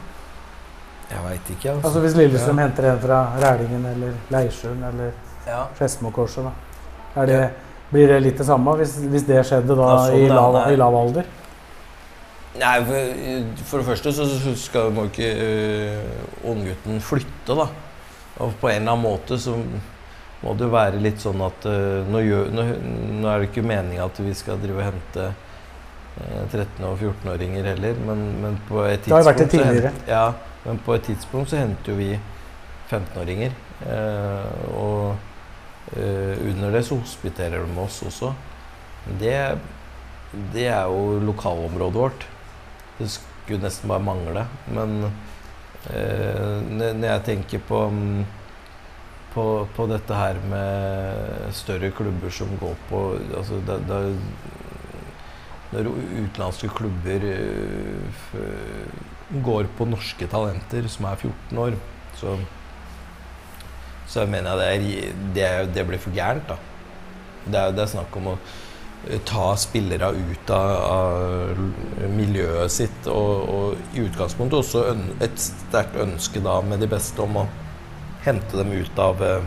[1.11, 1.87] Jeg veit ikke, altså.
[1.87, 5.11] Altså Hvis Lillestrøm henter en fra Rælingen eller Leirsjøen eller
[5.47, 5.67] ja.
[5.77, 7.27] Skedsmokorset, da.
[7.27, 7.43] Det,
[7.91, 10.57] blir det litt det samme hvis, hvis det skjedde da da sånn, i, ja, lav,
[10.73, 11.29] i lav alder?
[12.61, 17.67] Nei, for, det første så skal må ikke uh, unggutten flytte, da.
[18.45, 19.55] Og på en eller annen måte så
[20.43, 22.65] må det være litt sånn at uh, nå, gjør, nå,
[23.21, 27.71] nå er det ikke meninga at vi skal drive og hente uh, 13- og 14-åringer
[27.75, 29.93] heller, men, men på et Det har vært det tidspunkt tidligere.
[29.93, 30.27] hent- Ja,
[30.67, 32.13] men på et tidspunkt så henter jo vi
[32.91, 33.57] 15-åringer.
[33.87, 35.17] Uh, og
[35.97, 38.33] under det så hospiterer de oss også.
[39.21, 39.37] Det,
[40.51, 42.25] det er jo lokalområdet vårt.
[42.99, 44.47] Det skulle nesten bare mangle.
[44.73, 44.97] Men
[45.91, 48.25] eh, når jeg tenker på, mm,
[49.35, 53.03] på, på dette her med større klubber som går på
[53.37, 54.03] altså det, det,
[55.75, 58.21] Når utenlandske klubber eh,
[59.43, 61.77] går på norske talenter som er 14 år,
[62.17, 62.37] så,
[64.09, 66.49] så mener jeg det, det, det blir for gærent.
[66.49, 66.57] da.
[67.47, 68.39] Det er, det er snakk om å
[69.25, 74.83] ta spillere ut av, av miljøet sitt, og, og i utgangspunktet også
[75.23, 77.47] et sterkt ønske da med de beste om å
[78.27, 79.45] hente dem ut av, eh,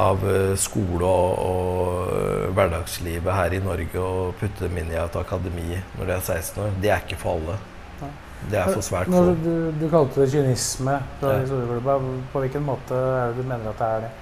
[0.00, 5.20] av eh, skole og, og hverdagslivet her i Norge og putte dem inn i et
[5.20, 6.80] akademi når de er 16 år.
[6.80, 7.60] Det er ikke for alle.
[8.50, 9.34] Det er for svært få.
[9.44, 14.04] du, du kalte det kynisme på hvilken måte er det du mener at det er
[14.06, 14.12] det?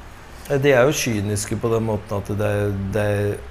[0.48, 2.52] Eh, De er jo kyniske på den måten at det,
[2.94, 3.08] det,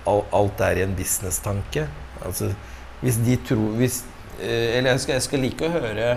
[0.10, 1.88] al- alt er i en businesstanke.
[2.26, 2.52] Altså,
[3.04, 4.04] hvis de tror hvis,
[4.42, 6.08] eh, Eller jeg skal, jeg skal like å høre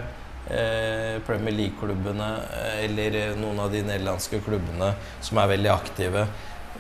[0.51, 6.25] eh, Premier League-klubbene eh, eller noen av de nederlandske klubbene som er veldig aktive,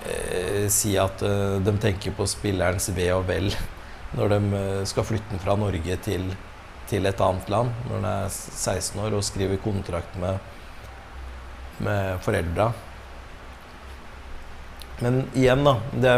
[0.09, 3.51] eh, si at eh, de tenker på spillerens ve og vel
[4.17, 6.25] når de skal flytte den fra Norge til,
[6.91, 10.41] til et annet land når den er 16 år og skriver kontrakt med,
[11.85, 12.73] med foreldra.
[15.01, 15.77] Men igjen, da.
[15.93, 16.15] Det,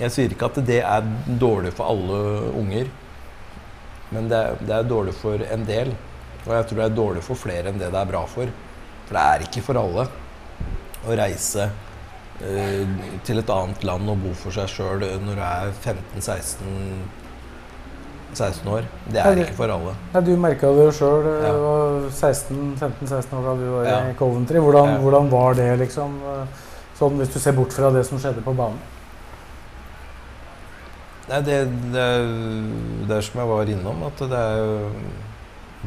[0.00, 1.08] jeg sier ikke at det er
[1.40, 2.20] dårlig for alle
[2.56, 2.88] unger.
[4.14, 5.90] Men det, det er dårlig for en del.
[6.46, 8.52] Og jeg tror det er dårlig for flere enn det det er bra for.
[9.08, 10.06] For det er ikke for alle
[11.06, 11.68] å reise
[12.42, 12.88] eh,
[13.26, 17.04] til et annet land og bo for seg sjøl når du er 15-16
[18.36, 18.84] 16 år.
[19.08, 19.94] Det er ikke for alle.
[20.12, 21.28] Ja, du merka det jo sjøl.
[21.40, 21.52] Ja.
[21.56, 24.00] Du var 15-16 år da du var Ja.
[24.10, 24.60] i Coventry.
[24.60, 24.98] Hvordan, Ja.
[25.00, 26.18] hvordan var det, liksom?
[26.96, 28.80] Eh, Sånn hvis du ser bort fra det som skjedde på banen?
[31.26, 31.56] Nei, det,
[31.92, 32.08] det,
[33.08, 34.92] det er som jeg var innom, at det er,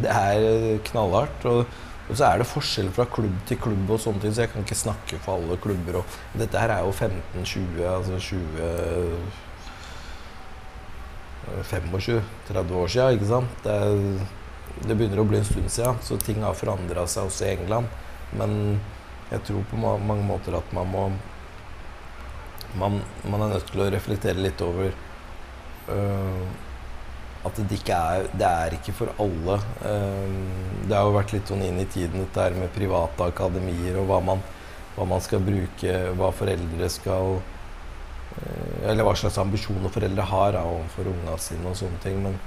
[0.03, 1.45] det er knallhardt.
[1.47, 1.77] Og,
[2.09, 4.65] og så er det forskjell fra klubb til klubb og sånne ting, så jeg kan
[4.65, 6.01] ikke snakke for alle klubber.
[6.01, 9.47] Og, dette her er jo 15-20, altså 20
[11.49, 13.63] 25-30 år siden, ikke sant?
[13.63, 13.77] Det,
[14.85, 17.87] det begynner å bli en stund siden, så ting har forandra seg også i England.
[18.37, 18.79] Men
[19.29, 21.09] jeg tror på mange måter at man må
[22.77, 24.91] man, man er nødt til å reflektere litt over
[25.93, 26.41] øh,
[27.47, 29.55] at det ikke er Det er ikke for alle.
[29.87, 30.33] Øh,
[30.85, 34.09] det har jo vært litt sånn inn i tiden dette her med private akademier og
[34.09, 34.43] hva man,
[34.97, 40.65] hva man skal bruke, hva foreldre skal øh, Eller hva slags ambisjoner foreldre har da,
[40.67, 42.21] overfor ungene sine og sånne ting.
[42.25, 42.37] Men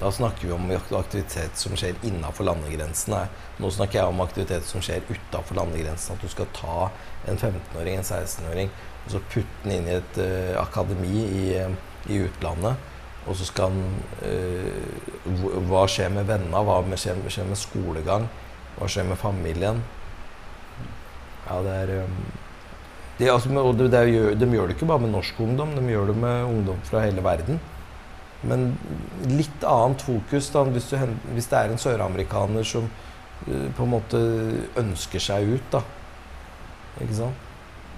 [0.00, 3.26] da snakker vi om aktivitet som skjer innafor landegrensene.
[3.60, 6.16] Nå snakker jeg om aktivitet som skjer utafor landegrensene.
[6.16, 6.86] At du skal ta
[7.28, 8.70] en 15-åring, en 16-åring,
[9.04, 11.74] og så putte den inn i et uh, akademi i, øh,
[12.08, 12.88] i utlandet.
[13.26, 13.82] Og så skal han
[14.24, 16.62] uh, hva- Hva skjer med vennene?
[16.66, 18.24] Hva skjer, skjer med skolegang?
[18.78, 19.82] Hva skjer med familien?
[21.46, 22.16] Ja, det er um,
[23.18, 26.08] de, altså, de, er, gjør- De gjør det ikke bare med norsk ungdom, de gjør
[26.10, 27.60] det med ungdom fra hele verden.
[28.42, 28.72] Men
[29.30, 30.96] litt annet fokus da, hvis, du,
[31.34, 34.22] hvis det er en søramerikaner som uh, på en måte
[34.82, 35.82] ønsker seg ut, da.
[37.00, 37.50] Ikke sant?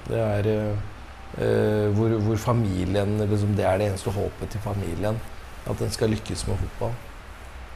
[0.04, 5.16] Det er uh, hvor, hvor familien liksom, Det er det eneste håpet til familien.
[5.64, 6.92] At den skal lykkes med fotball.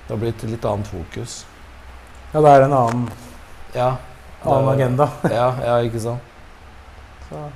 [0.05, 1.41] Det har blitt litt annet fokus.
[2.35, 3.09] Ja, det er en annen,
[3.75, 3.95] Ja.
[4.45, 5.09] annen agenda.
[5.33, 6.21] Ja, ja, ikke sant.
[7.31, 7.47] Så.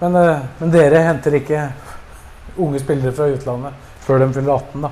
[0.00, 0.18] Men,
[0.58, 1.62] men dere henter ikke
[2.58, 4.90] unge spillere fra utlandet før de fyller 18, da?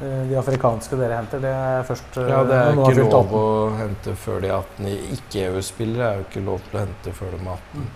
[0.00, 3.38] Eh, De afrikanske dere henter, det er først eh, Ja, det er ikke lov 18.
[3.38, 3.46] å
[3.78, 4.90] hente før de er 18.
[5.16, 7.86] Ikke-EU-spillere er jo ikke lov til å hente før de er 18.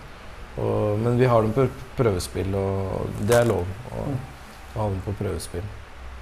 [0.61, 3.61] Og, men vi har dem på prøvespill, og det er lov
[3.95, 4.17] å, Mm.
[4.75, 5.63] å ha dem på prøvespill.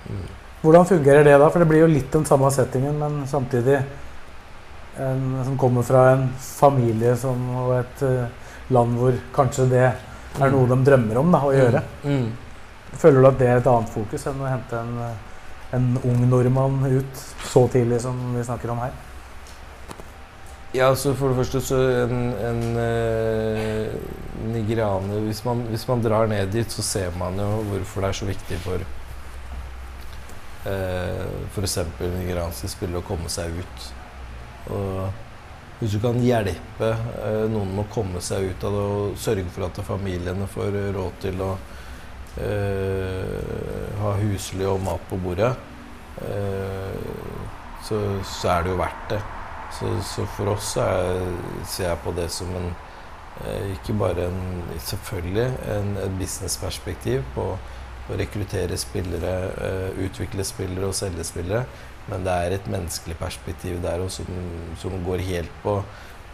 [0.09, 0.27] Mm.
[0.61, 1.47] Hvordan fungerer det da?
[1.49, 3.79] For det blir jo litt den samme settingen, men samtidig
[4.99, 8.25] en som kommer fra en familie som, og et eh,
[8.75, 11.81] land hvor kanskje det er noe de drømmer om da, å gjøre.
[12.03, 12.27] Mm.
[12.97, 16.23] Føler du at det er et annet fokus enn å hente en, eh, en ung
[16.29, 18.95] nordmann ut så tidlig som vi snakker om her?
[20.73, 23.93] Ja, så For det første så en, en eh,
[24.53, 28.25] nigerianer hvis hvis man drar ned dit, så ser man jo hvorfor det er så
[28.25, 28.85] viktig for
[30.65, 31.25] uh,
[31.55, 31.77] f.eks.
[31.99, 33.89] nigerianske spillere å komme seg ut.
[34.69, 35.09] Og
[35.79, 39.47] hvis du kan hjelpe eh, noen med å komme seg ut av det og sørge
[39.55, 41.78] for at familiene får råd til å eh,
[43.99, 45.51] ha husly og mat på bordet,
[46.23, 46.99] eh,
[47.83, 49.19] så, så er det jo verdt det.
[49.79, 51.27] Så, så for oss er,
[51.69, 52.71] ser jeg på det som en
[53.45, 57.51] eh, ikke bare en selvfølgelig en, et businessperspektiv på
[58.09, 59.33] å rekruttere spillere,
[59.67, 61.65] eh, utvikle spillere og selge spillere,
[62.09, 64.25] men det er et menneskelig perspektiv der også,
[64.81, 65.75] som, går helt på,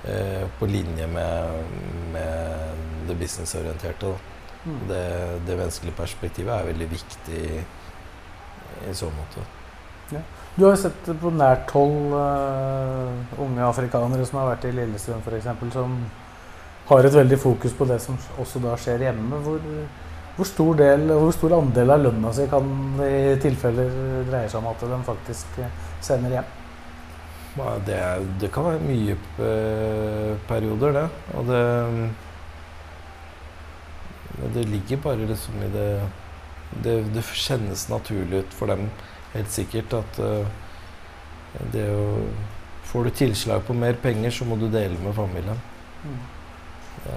[0.08, 1.76] eh, på linje med,
[2.16, 4.16] med det businessorienterte.
[4.66, 4.80] Mm.
[4.90, 5.06] Det,
[5.48, 7.44] det menneskelige perspektivet er veldig viktig
[8.90, 9.46] i så måte.
[10.14, 10.22] Ja.
[10.56, 15.24] Du har jo sett på nært hold uh, unge afrikanere som har vært i Lillestrøm
[15.26, 15.98] f.eks., som
[16.86, 19.40] har et veldig fokus på det som også da skjer hjemme.
[19.46, 19.64] Hvor,
[20.36, 22.70] hvor, stor, del, hvor stor andel av lønna si kan
[23.06, 23.98] i tilfeller
[24.30, 26.54] dreie seg om at de faktisk eh, sender hjem?
[27.88, 28.00] Det,
[28.42, 31.06] det kan være mye eh, perioder, det.
[31.40, 31.62] Og det,
[34.54, 35.90] det ligger bare liksom i det,
[36.84, 38.90] det Det kjennes naturlig ut for dem
[39.34, 40.48] helt sikkert at uh,
[41.74, 42.06] det å
[42.86, 45.58] Får du tilslag på mer penger, så må du dele med familien.
[46.06, 46.20] Mm.
[47.08, 47.16] Ja.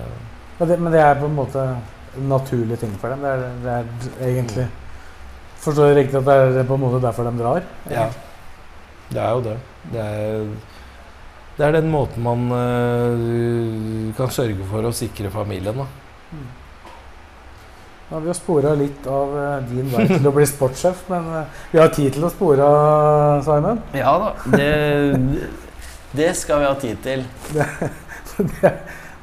[0.58, 3.20] men, det, men, det, er på en måte naturlige naturlig ting for dem?
[3.22, 4.64] Det er, det er egentlig.
[5.60, 7.68] Forstår jeg riktig at det er på en måte derfor de drar?
[7.92, 8.08] Ja.
[9.12, 9.54] Det er jo det.
[9.92, 10.48] Det er,
[11.58, 15.84] det er den måten man uh, kan sørge for å sikre familien.
[15.84, 15.86] da.
[16.32, 16.48] Mm.
[18.08, 21.26] Nå har vi jo spora litt av uh, din vei til å bli sportssjef, men
[21.28, 22.68] uh, vi har tid til å spore,
[23.44, 23.82] Simon?
[23.92, 24.30] Ja da.
[24.54, 24.68] Det,
[26.16, 27.26] det, skal vi ha tid til.
[28.38, 28.70] Det, det,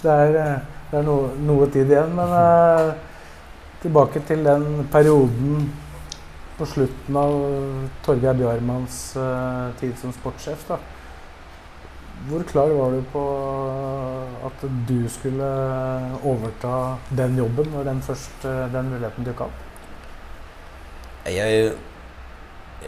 [0.02, 2.12] det er, eh, er noe, noe, tid igjen.
[2.18, 2.92] Men uh,
[3.82, 5.70] tilbake til den perioden
[6.60, 7.38] på slutten av
[8.06, 9.00] Torgeir Bjarmanns
[9.80, 10.68] tid som sportssjef.
[10.68, 10.78] da.
[12.26, 13.24] Hvor klar var du på
[14.48, 15.50] at du skulle
[16.26, 19.62] overta den jobben når den, først, den muligheten dukka opp?
[21.30, 21.72] Jeg,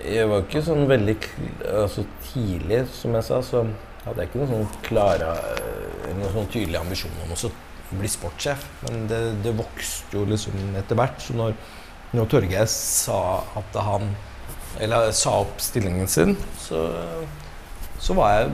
[0.05, 1.17] jeg var ikke sånn veldig
[1.69, 3.63] altså Tidlig, som jeg sa, så
[4.03, 5.31] hadde jeg ikke noen sånn klare
[6.17, 7.51] noen sånn tydelig ambisjon om å
[7.97, 8.63] bli sportssjef.
[8.85, 11.19] Men det, det, vokste jo liksom etter hvert.
[11.23, 11.53] Så når,
[12.17, 13.21] når Torgeir sa
[13.59, 14.15] at han
[14.83, 16.83] Eller sa opp stillingen sin, så,
[17.97, 18.49] så var jeg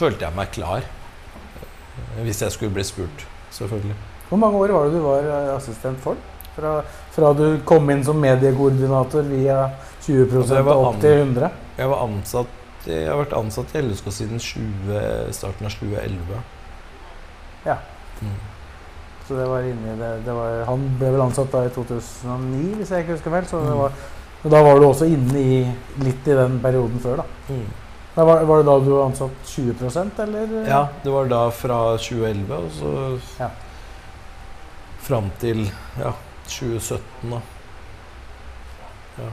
[0.00, 0.86] følte jeg meg klar.
[2.24, 3.96] Hvis jeg skulle bli spurt, selvfølgelig.
[4.30, 6.18] Hvor mange år var det du var eh, assistent for?
[6.54, 6.80] Fra,
[7.14, 9.58] fra du kom inn som mediekoordinator via
[10.02, 11.50] 20% altså, opp til 100?
[11.78, 15.02] Jeg, var ansatt, jeg har vært ansatt i LSK siden 20,
[15.36, 16.40] starten av 2011.
[17.66, 17.76] Ja.
[18.20, 18.38] Mm.
[19.28, 22.90] Så det var inni det, det var, Han ble vel ansatt da i 2009, hvis
[22.90, 23.50] jeg ikke husker feil.
[23.50, 23.70] Så mm.
[23.78, 24.00] var,
[24.56, 25.60] da var du også inne i
[26.02, 27.28] litt i den perioden før, da.
[27.50, 27.68] Mm.
[28.14, 30.68] Var, var, det da du ansatt 20 eller?
[30.68, 32.94] Ja, det var da fra 2011 og så
[33.38, 33.48] ja.
[34.98, 35.62] fram til
[36.00, 36.10] ja,
[36.48, 37.40] 2017, da.
[39.20, 39.30] Ja.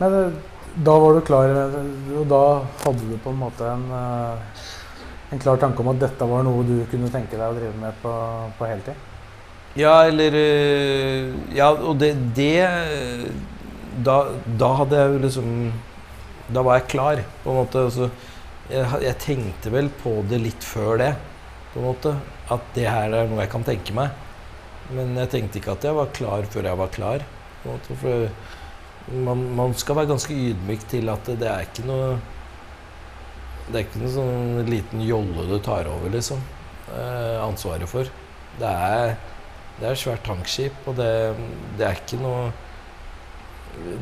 [0.00, 0.32] Men eh,
[0.76, 2.42] da var du klar Og da
[2.84, 4.60] hadde du på en måte en, eh,
[5.32, 7.96] en klar tanke om at dette var noe du kunne tenke deg å drive med
[8.02, 8.12] på,
[8.58, 9.06] på heltid?
[9.78, 12.66] Ja, eller eh, Ja, og det, det
[14.04, 14.24] da,
[14.60, 15.52] da hadde jeg jo liksom
[16.52, 17.86] da var jeg klar, på en måte.
[17.88, 18.10] Altså,
[18.70, 21.12] jeg, jeg, tenkte vel på det litt før det,
[21.72, 22.14] på en måte.
[22.52, 24.22] At det her er noe jeg kan tenke meg.
[24.94, 27.26] Men jeg tenkte ikke at jeg var klar før jeg var klar.
[27.62, 31.66] På en måte, for man, man skal være ganske ydmyk til at det, det er
[31.68, 32.16] ikke noe
[33.66, 36.42] Det er ikke noe sånn liten jolle du tar over, liksom.
[36.86, 38.06] Eh, ansvaret for.
[38.60, 39.16] Det er,
[39.80, 41.10] det er svært tankskip, og det,
[41.78, 42.52] det er ikke noe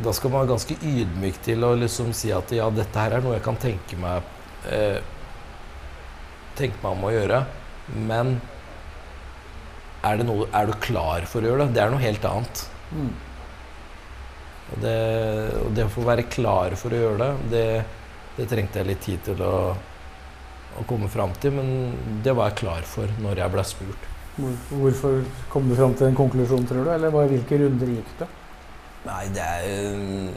[0.04, 3.24] da skal man være ganske ydmyk til å liksom si at ja, dette her er
[3.24, 4.22] noe jeg kan tenke meg
[4.70, 5.00] eh,
[6.58, 7.40] tenke meg om å gjøre.
[8.08, 8.36] Men
[10.04, 11.76] er, noe, er, du klar for å gjøre det?
[11.76, 12.64] Det er noe helt annet.
[12.94, 13.10] Mm.
[14.64, 14.94] Og, det,
[15.60, 17.66] og, det, å få være klar for å gjøre det, det,
[18.38, 19.54] det trengte jeg litt tid til å,
[20.78, 21.56] å komme fram til.
[21.58, 24.10] Men det var jeg klar for når jeg ble spurt.
[24.34, 25.20] Hvorfor
[25.52, 26.94] kom du fram til en konklusjon, tror du?
[26.94, 28.24] Eller hvilke runder gikk du?
[29.04, 30.30] Nei, det er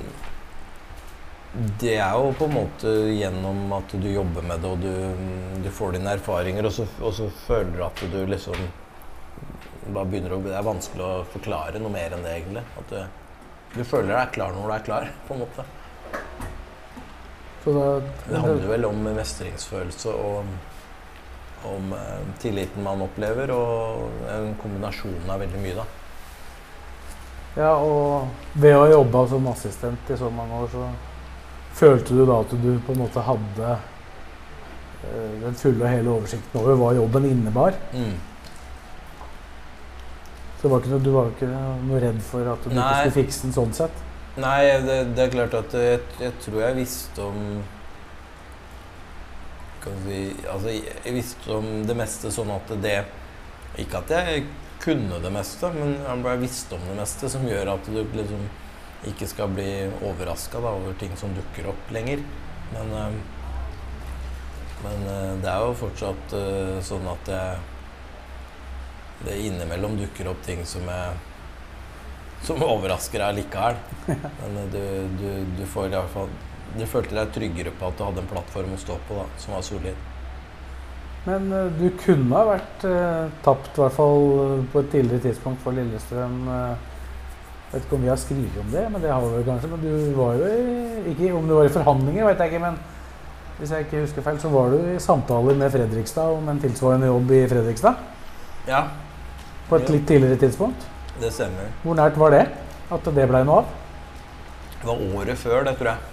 [1.81, 5.69] Det er jo på en måte gjennom at du jobber med det, og du, du
[5.73, 8.67] får dine erfaringer, og så, og så, føler du at du liksom
[9.95, 12.63] bare begynner å, Det er vanskelig å forklare noe mer enn det, egentlig.
[12.81, 12.99] At du,
[13.77, 15.67] du føler deg klar når du er klar, på en måte.
[17.63, 17.85] Så da,
[18.27, 20.51] Det handler vel om mestringsfølelse og
[21.67, 25.87] om eh, tilliten man opplever, og en kombinasjon av veldig mye, da.
[27.57, 28.27] Ja, og
[28.61, 30.87] ved å ha jobba som assistent i så mange år, så
[31.77, 36.59] følte du da at du på en måte hadde uh, den fulle og hele oversikten
[36.61, 37.77] over hva jobben innebar.
[37.93, 38.13] Mm.
[40.61, 41.49] Så var ikke noe, du var ikke
[41.87, 44.05] noe redd for at du ikke skulle fikse den sånn sett.
[44.37, 47.41] Nei, det, det er klart at jeg, jeg tror jeg visste om
[49.81, 52.97] kan si, Altså, jeg visste om det meste sånn at det
[53.81, 54.45] Ikke at jeg
[54.83, 58.45] kunne det meste, men jeg bare visste om det meste, som gjør at du liksom
[59.07, 59.69] ikke skal bli
[60.05, 62.23] overraska over ting som dukker opp lenger.
[62.73, 63.17] Men, eh,
[64.83, 67.65] men eh, det er jo fortsatt eh, sånn at jeg
[69.25, 71.15] det innimellom dukker opp ting som jeg
[72.45, 73.79] som overrasker deg likevel.
[74.43, 74.83] Men du,
[75.17, 76.29] du, du får i hvert fall
[76.77, 79.55] Du følte deg tryggere på at du hadde en plattform å stå på da, som
[79.55, 80.05] var solid.
[81.27, 85.25] Men eh, du kunne ha vært eh, tapt, i hvert fall eh, på et tidligere
[85.27, 86.45] tidspunkt, for Lillestrøm.
[86.47, 89.71] Jeg vet ikke om vi har skrevet om det, men det har vi vel kanskje.
[89.73, 92.77] Men du var jo i, ikke Om du var i forhandlinger, vet jeg ikke, men
[93.57, 97.09] hvis jeg ikke husker feil, så var du i samtaler med Fredrikstad om en tilsvarende
[97.09, 98.05] jobb i Fredrikstad?
[98.67, 98.83] Ja,
[99.67, 100.85] På et litt tidligere tidspunkt?
[101.17, 101.71] det stemmer.
[101.81, 102.43] Hvor nært var det?
[102.93, 103.71] At det blei noe av?
[104.77, 106.11] Det var året før det, tror jeg.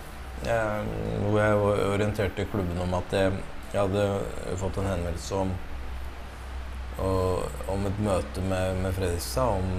[0.49, 1.59] jeg hvor jeg
[1.93, 3.35] orienterte klubben om at jeg,
[3.75, 5.55] jeg hadde fått en henvendelse om
[7.03, 9.71] om et møte med, med Fredrikstad om,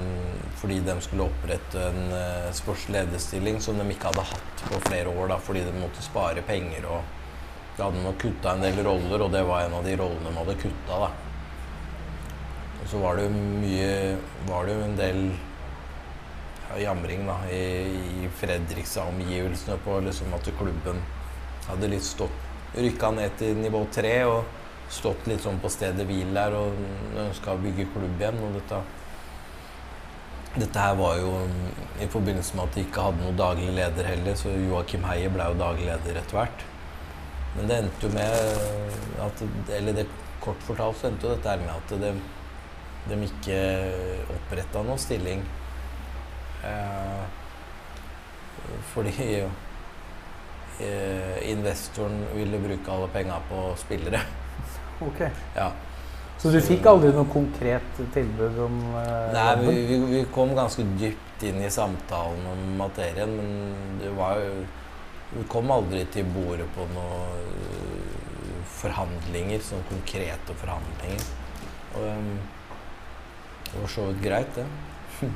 [0.59, 5.31] fordi de skulle opprette en uh, sportslederstilling som de ikke hadde hatt på flere år
[5.31, 6.87] da, fordi de måtte spare penger.
[6.89, 10.27] og De hadde nok kutta en del roller, og det var en av de rollene
[10.27, 10.99] de hadde kutta.
[11.05, 11.11] da.
[12.81, 15.21] Og så var det mye Var det jo en del
[16.67, 17.63] ja, jamring da, i,
[18.25, 20.99] i Fredrikstad-omgivelsene på liksom at klubben
[21.69, 22.44] hadde litt stått
[22.75, 24.43] Rykka ned til nivå tre og
[24.91, 26.75] stått litt sånn på stedet hvil der og
[27.25, 28.37] ønska å bygge klubb igjen.
[28.43, 28.81] Og dette,
[30.57, 31.31] dette her var jo
[32.03, 35.49] i forbindelse med at de ikke hadde noen daglig leder heller, så Joakim Heie ble
[35.49, 36.65] jo daglig leder etter hvert.
[37.55, 38.33] Men det endte jo med
[39.23, 40.09] at Eller det
[40.43, 42.09] kort fortalt så endte jo dette med at de,
[43.07, 43.59] de ikke
[44.35, 45.45] oppretta noen stilling.
[46.65, 47.23] Eh,
[48.91, 49.45] fordi
[51.49, 54.21] investoren ville bruke alle penga på spillere.
[55.03, 55.19] Ok.
[55.55, 55.71] Ja.
[56.37, 60.83] Så du fikk aldri noe konkret tilbud om eh, Nei, vi, vi, vi kom ganske
[60.99, 64.65] dypt inn i samtalen om materien, men det var jo
[65.35, 71.25] Vi kom aldri til bordet på noen øh, forhandlinger, sånn konkrete forhandlinger.
[71.97, 72.29] Og um,
[73.71, 74.67] det var så vidt greit, det.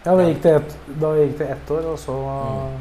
[0.00, 2.76] Ja, da gikk det et, da gikk det ett år, og så Mm.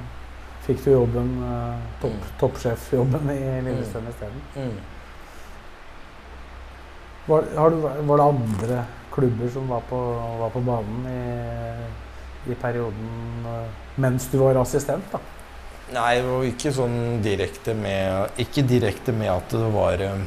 [0.70, 2.32] Fikk du jobben, eh, topp, Mm.
[2.40, 4.42] toppsjefjobben i Lillestrøm isteden.
[4.56, 4.78] Mm.
[7.30, 7.76] Var, du,
[8.10, 8.80] var det andre
[9.14, 9.98] klubber som var på,
[10.40, 13.68] var på banen i, i perioden eh,
[14.02, 15.06] mens du var assistent?
[15.12, 15.20] da?
[15.94, 20.26] Nei, det var ikke sånn direkte med Ikke direkte med at det var, eh,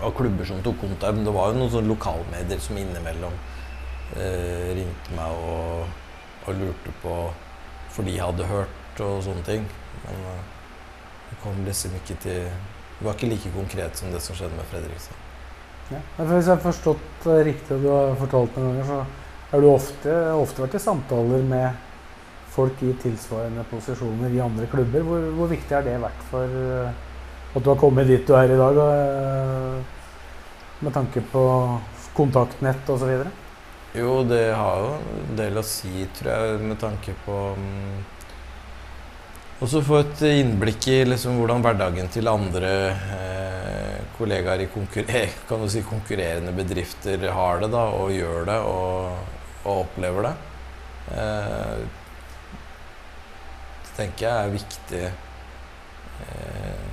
[0.00, 3.36] var klubber som tok kontakt, men det var jo noen sånne lokalmedier som innimellom
[4.16, 5.86] eh, ringte meg og,
[6.46, 7.20] og lurte på
[7.92, 9.66] For de hadde hørt og sånne ting.
[10.04, 10.42] Men eh,
[11.30, 12.42] det kom liksom ikke til
[12.96, 15.24] Det var ikke like konkret som det som skjedde med Fredrikstad.
[15.92, 15.98] Ja.
[16.16, 20.14] Hvis jeg har forstått riktig, og du har fortalt noen ganger, så har du ofte,
[20.32, 21.82] ofte vært i samtaler med
[22.56, 25.04] folk i tilsvarende posisjoner i andre klubber.
[25.04, 27.04] Hvor, hvor viktig har det vært for eh,
[27.52, 29.76] at du har kommet dit du er i dag, eh,
[30.84, 31.44] med tanke på
[32.16, 33.12] kontaktnett osv.?
[33.96, 37.36] Jo, det har jo en del å si, tror jeg, med tanke på
[39.56, 43.66] um, Også få et innblikk i liksom, hvordan hverdagen til andre eh,
[44.18, 49.12] kollegaer i konkurrer si, konkurrerende bedrifter har det da, og gjør det og,
[49.64, 50.34] og opplever det.
[51.16, 51.76] Eh,
[53.86, 56.92] det tenker jeg er viktig eh,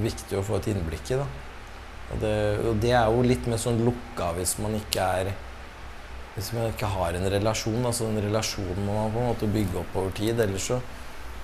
[0.00, 1.18] Viktig å få et innblikk i.
[1.20, 1.26] da.
[2.10, 2.34] Og det,
[2.66, 5.30] og det er jo litt mer sånn lukka hvis man ikke er
[6.34, 7.84] Hvis man ikke har en relasjon.
[7.84, 10.40] altså En relasjon må man på en måte bygge opp over tid.
[10.40, 10.80] Ellers så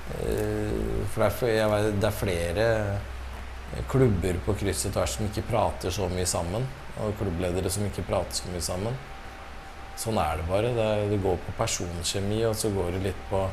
[0.07, 2.67] For det er, er flere
[3.91, 6.67] klubber på kryss og tvers som ikke prater så mye sammen.
[7.03, 8.97] Og klubbledere som ikke prater så mye sammen.
[9.97, 10.73] Sånn er det bare.
[10.77, 13.47] Det, det går på personkjemi, og så går det litt på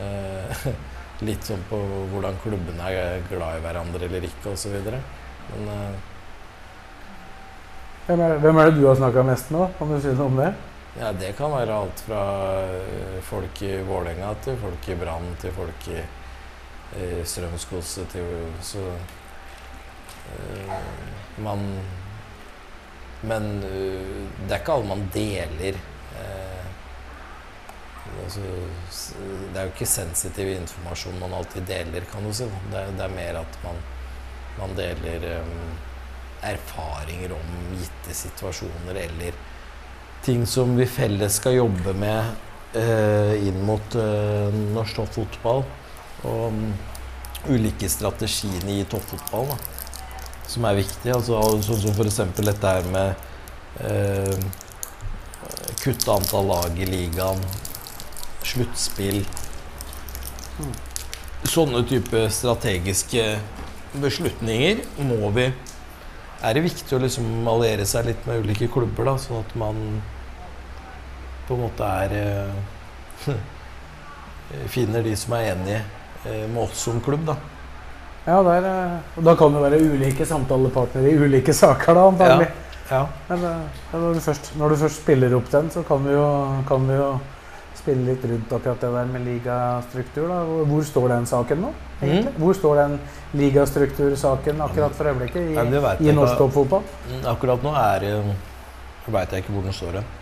[0.00, 0.66] eh,
[1.24, 1.78] Litt sånn på
[2.10, 4.74] hvordan klubbene er glad i hverandre eller ikke, osv.
[4.82, 6.10] Men eh,
[8.04, 9.66] Hvem er, hvem er det du har snakka mest med, da?
[9.78, 10.50] Kan du si noe om det?
[10.94, 12.20] Ja, det kan være alt fra
[12.62, 15.98] øh, folk i Vålerenga til folk i Brann til folk i
[16.94, 18.06] i til...
[18.12, 18.78] teori, så
[20.30, 20.70] øh,
[21.38, 21.80] man
[23.22, 25.80] Men øh, det er ikke alle man deler
[26.14, 26.64] Øh,
[28.24, 32.44] altså, Det er jo ikke sensitiv informasjon man alltid deler, kan du si.
[32.44, 33.80] Det, det er mer at man,
[34.58, 35.46] man deler eh,
[36.42, 39.34] erfaringer om gitte situasjoner eller
[40.24, 45.64] ting som vi felles skal jobbe med eh, inn mot eh, norsk toppfotball.
[46.24, 46.60] Og um,
[47.52, 49.58] ulike strategiene i toppfotball da,
[50.48, 51.16] som er viktige.
[51.18, 52.20] Altså, sånn som f.eks.
[52.40, 54.46] dette her med eh,
[55.82, 57.42] kutte antall lag i ligaen,
[58.44, 59.24] sluttspill
[61.44, 63.22] Sånne type strategiske
[64.00, 65.48] beslutninger må vi
[66.44, 69.78] er det viktig å liksom alliere seg litt med ulike klubber, da, sånn at man
[71.48, 73.34] på en måte er eh,
[74.70, 75.80] Finner de som er enige
[76.28, 77.36] eh, med oss som klubb, da.
[78.24, 82.48] Ja, der, eh, og da kan det være ulike samtalepartnere i ulike saker, da, antagelig.
[82.90, 83.02] Ja.
[83.30, 83.54] Men ja,
[83.94, 86.26] når, du først, når du først spiller opp den, så kan vi jo,
[86.68, 87.08] kan vi jo
[87.74, 90.28] spille litt rundt akkurat det der med ligastruktur.
[90.30, 90.42] da.
[90.68, 91.72] Hvor- står den saken nå?
[92.04, 92.28] Mm.
[92.38, 92.98] Hvor står den
[93.40, 96.84] ligastruktursaken akkurat for øyeblikket i, ja, i norsk toppfotball?
[97.10, 98.06] Mm, Akkurat nå er
[99.08, 99.98] veit jeg ikke hvor den står.
[100.00, 100.12] hen.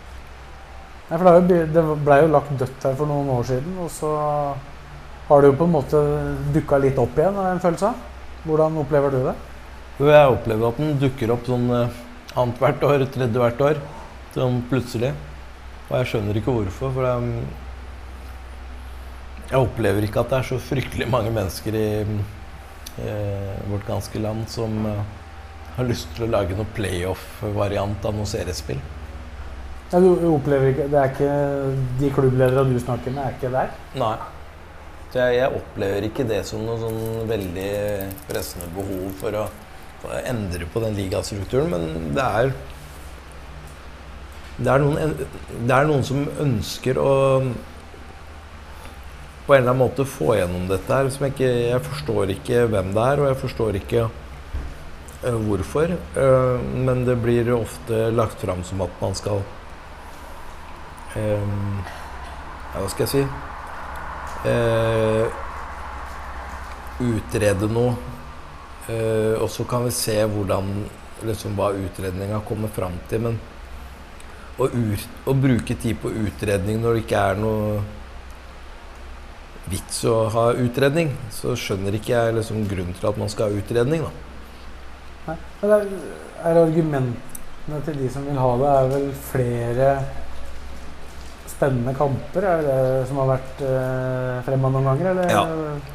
[1.13, 4.09] Nei, for det, er ble jo lagt dødt her for noen år siden, og så
[5.27, 5.99] har det jo på en måte
[6.55, 7.99] dukka litt opp igjen, har jeg en følelse av.
[8.47, 9.33] Hvordan opplever du det?
[9.99, 11.99] Jo, Jeg opplever at den dukker opp sånn eh,
[12.33, 13.83] annethvert år, tredje hvert år.
[14.33, 15.11] Sånn plutselig.
[15.91, 16.95] Og jeg skjønner ikke hvorfor.
[16.97, 17.29] For det er,
[19.51, 21.85] jeg opplever ikke at det er så fryktelig mange mennesker i
[23.05, 25.05] eh, vårt ganske land som eh,
[25.77, 28.81] har lyst til å lage noe playoff-variant av noe seriespill.
[29.93, 31.33] Ja, du opplever ikke, det er ikke
[31.99, 33.75] De klubbledere du snakker med, er ikke der?
[34.01, 34.15] Nei.
[35.13, 37.73] Jeg, jeg opplever ikke det som noe sånn veldig
[38.25, 39.43] pressende behov for å,
[40.01, 42.55] for å endre på den ligastrukturen, men det er
[44.57, 45.13] det er, noen,
[45.65, 47.13] det er noen som ønsker å
[49.43, 51.09] på en eller annen måte få gjennom dette her.
[51.13, 55.93] Som jeg, ikke, jeg forstår ikke hvem det er, og jeg forstår ikke eh, hvorfor.
[55.93, 59.43] Eh, men det blir ofte lagt fram som at man skal
[61.21, 63.23] ja, Hva skal jeg si?
[64.49, 65.25] Eh,
[67.03, 67.95] utrede noe.
[68.89, 70.71] Eh, og så kan vi se hvordan,
[71.23, 73.27] liksom, hva utredninga kommer fram til.
[73.27, 73.37] Men
[74.57, 77.83] å, ur, å bruke tid på utredning når det ikke er noe
[79.71, 83.61] vits å ha utredning, så skjønner ikke jeg liksom grunnen til at man skal ha
[83.61, 84.03] utredning.
[84.03, 84.11] da.
[85.29, 85.37] Nei.
[85.61, 85.87] Men er,
[86.43, 89.89] er argumentene til de som vil ha det, er vel flere
[91.63, 92.43] spennende kamper?
[92.43, 95.43] Er det det som har vært eh, fremme noen ganger, eller Ja.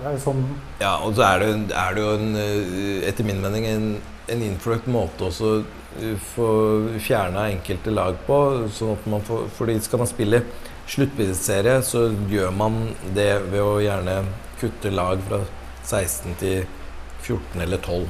[0.06, 0.44] er det sånn
[0.80, 4.42] Ja, og så er det, er det jo en, eh, etter min mening en, en
[4.42, 5.64] innfløkt måte også
[6.00, 6.48] eh, få
[6.98, 8.68] fjerna enkelte lag på.
[8.72, 10.42] sånn at man får, fordi skal man spille
[10.88, 14.24] sluttspillserie, så gjør man det ved å gjerne
[14.60, 15.42] kutte lag fra
[15.84, 16.64] 16 til
[17.22, 18.06] 14 eller 12.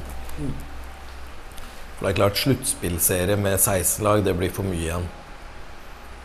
[1.98, 5.08] For det er klart, sluttspillserie med 16 lag, det blir for mye igjen.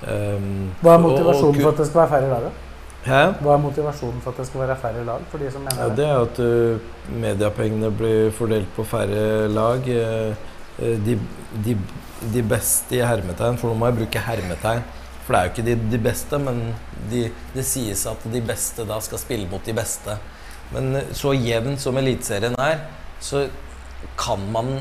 [0.04, 2.51] Um, Hva er og- og motivasjonen for at det skal være færre lag?
[3.04, 3.22] Hæ?
[3.43, 5.89] Hva er motivasjonen for at det skal være færre lag, for de som mener Ja,
[5.95, 6.06] det?
[6.08, 6.80] er at uh,
[7.20, 9.80] mediepengene blir fordelt på færre lag.
[9.88, 10.36] Uh,
[11.06, 11.20] de,
[11.66, 11.78] de,
[12.34, 14.84] de beste i hermetegn, for nå må jeg bruke hermetegn.
[15.26, 16.74] For det er jo ikke de, de beste, men
[17.12, 20.18] de, det sies at de beste da skal spille mot de beste.
[20.72, 22.80] Men uh, så jevn som Eliteserien er,
[23.20, 23.47] så
[24.18, 24.80] kan man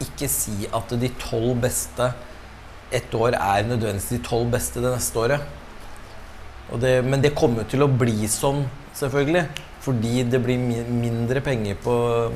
[0.00, 2.12] ikke si at de tolv beste
[2.92, 5.40] ett år er nødvendigvis de tolv beste det neste året.
[6.80, 8.64] Det, men det kommer til å bli sånn,
[8.96, 9.46] selvfølgelig.
[9.84, 11.94] Fordi det blir mi mindre penger på,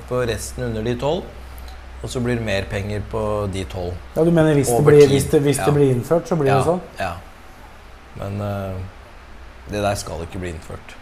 [0.08, 1.26] på resten under de tolv.
[2.02, 3.20] Og så blir det mer penger på
[3.52, 3.94] de tolv.
[4.16, 5.68] Ja, du mener hvis, det blir, hvis, det, hvis Ja.
[5.68, 6.80] det blir innført, så blir ja, det sånn?
[6.98, 7.12] Ja.
[8.18, 8.80] Men uh,
[9.70, 10.96] det der skal ikke bli innført.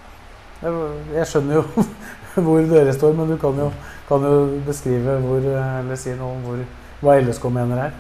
[0.61, 1.86] Jeg, jeg skjønner jo
[2.44, 3.70] hvor dere står, men du kan jo,
[4.09, 4.34] kan jo
[4.66, 6.64] beskrive hvor, eller si noe om hvor,
[7.01, 7.96] hva LSK mener her.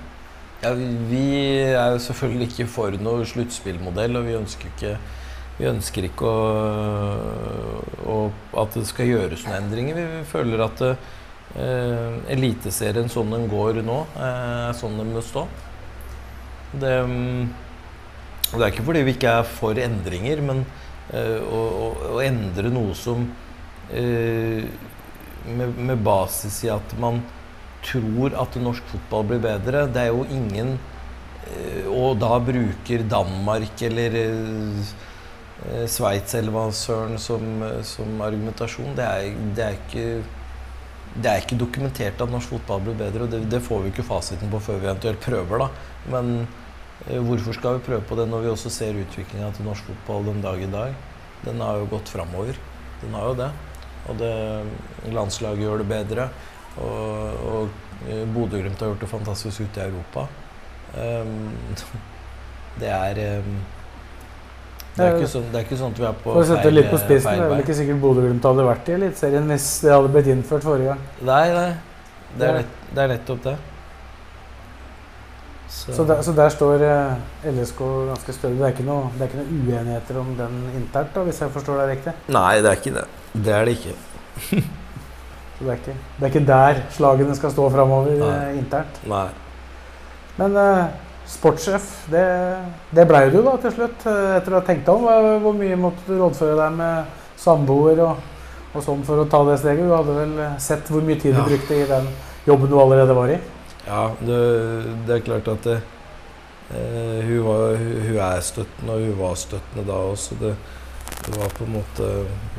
[0.62, 4.98] Ja, vi- er jo selvfølgelig ikke for noe sluttspillmodell, og vi ønsker ikke,
[5.56, 8.16] vi ønsker ikke å, å,
[8.60, 9.96] at det skal gjøres noen endringer.
[9.96, 15.46] Vi føler at uh, Eliteserien sånn den går nå, eh, er sånn den bør stå.
[16.76, 16.92] Det,
[18.52, 20.64] det er ikke fordi vi ikke er for endringer, men
[21.14, 21.64] uh, å,
[22.18, 23.24] å endre noe som
[23.96, 24.62] uh,
[25.56, 27.24] med, med basis i at man
[27.86, 29.86] tror at norsk fotball blir bedre.
[29.92, 30.74] Det er jo ingen
[31.50, 37.42] eh, Og da bruker Danmark eller eh, Sveits eller hva søren som,
[37.84, 40.06] som argumentasjon, det er, det er ikke
[41.10, 44.06] det er ikke dokumentert at norsk fotball blir bedre, og det, det får vi ikke
[44.06, 45.64] fasiten på før vi eventuelt prøver.
[45.64, 45.66] da.
[46.14, 46.28] Men
[47.08, 50.30] eh, hvorfor skal vi prøve på det når vi også ser utviklinga til norsk fotball
[50.30, 50.94] den dag i dag?
[51.42, 52.60] Den har jo gått framover.
[53.02, 53.50] Den har jo det.
[54.10, 54.22] Og
[55.12, 56.28] landslaget gjør det bedre.
[56.78, 60.26] Og, og eh, Bodø-Glimt har gjort det fantastisk ute i Europa.
[60.94, 61.50] Um,
[62.80, 63.52] det er um,
[64.96, 66.66] det er, ikke sånn, det er ikke sånn at vi er på For å sette
[66.66, 69.68] det litt på spissen, det er vel ikke sikkert Bodø-Glimt hadde vært i Eliteserien hvis
[69.84, 71.04] det hadde blitt innført forrige gang.
[71.28, 71.68] Nei, nei.
[72.34, 73.54] Det er, lett, det er nettopp det.
[75.70, 78.58] Så der, så der står eh, LSK ganske større.
[78.58, 81.54] Det er ikke noe, det er ikke noe uenigheter om den internt, da, hvis jeg
[81.54, 82.14] forstår deg riktig?
[82.34, 83.06] Nei, det er ikke det.
[83.46, 84.66] Det er det ikke.
[85.60, 89.00] Så det er ikke, det er ikke der slagene skal stå framover eh, internt.
[89.10, 89.26] Nei.
[90.38, 90.86] Men uh,
[91.28, 92.24] sportssjef, det,
[92.96, 95.36] det blei du da til slutt, eh, etter å ha tenkt deg om.
[95.44, 98.24] Hvor mye måtte du rådføre deg med samboer og,
[98.72, 99.84] og sånn for å ta det steget?
[99.84, 100.34] Du hadde vel
[100.64, 101.44] sett hvor mye tid Ja.
[101.44, 102.08] du brukte i den
[102.48, 103.40] jobben du allerede var i?
[103.84, 104.42] Ja, det,
[105.04, 105.80] det er klart at det,
[106.70, 110.36] Uh, hun, var, hun, hun er støttende, og hun var støttende da også.
[110.38, 110.52] Det,
[111.26, 112.06] det var på en måte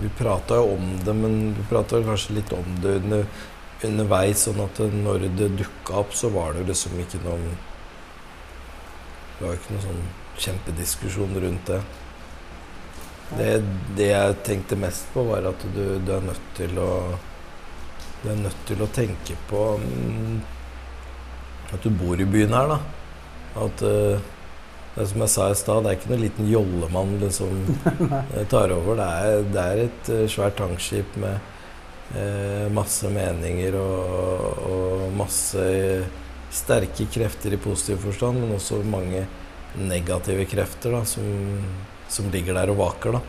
[0.01, 3.25] Vi prata jo om det, men vi prata kanskje litt om det under,
[3.83, 4.45] underveis.
[4.45, 7.49] Sånn at når det dukka opp, så var det liksom ikke noen
[9.37, 10.07] Det var ikke noen sånn
[10.41, 11.81] kjempediskusjon rundt det.
[13.31, 13.49] Det,
[13.95, 16.91] det jeg tenkte mest på, var at du, du er nødt til å
[18.21, 20.35] Du er nødt til å tenke på mm,
[21.73, 22.77] at du bor i byen her, da.
[23.63, 24.29] At eh,
[24.95, 27.61] det er som jeg sa i stad, det er ikke noen liten jollemann liksom
[28.35, 28.99] eh, tar over.
[28.99, 31.37] Det er, det er et eh, svært tankskip med
[32.19, 35.67] eh, masse meninger og, og masse
[36.51, 39.23] sterke krefter i positiv forstand, men også mange
[39.79, 41.23] negative krefter da, som,
[42.11, 43.15] som ligger der og vaker.
[43.15, 43.23] da.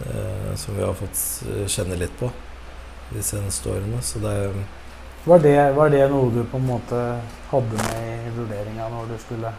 [0.00, 2.30] Eh, som vi har fått eh, kjenne litt på
[3.14, 4.00] de seneste årene.
[4.02, 4.56] Så det er
[5.24, 6.98] Var det, var det noe du på en måte
[7.48, 9.52] hadde med i vurderinga når du skulle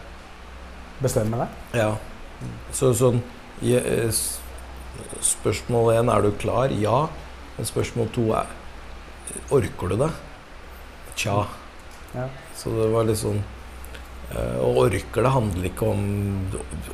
[1.03, 1.79] bestemme deg?
[1.81, 1.91] Ja.
[2.75, 3.21] Så sånn
[3.63, 4.09] eh,
[5.23, 6.71] Spørsmål én er du klar?
[6.71, 7.05] Ja.
[7.57, 8.51] Men spørsmål to er
[9.55, 10.09] orker du det?
[11.15, 11.43] Tja.
[12.15, 12.29] Ja.
[12.55, 13.41] Så det var litt sånn
[14.35, 16.05] Å Og orker det handler ikke om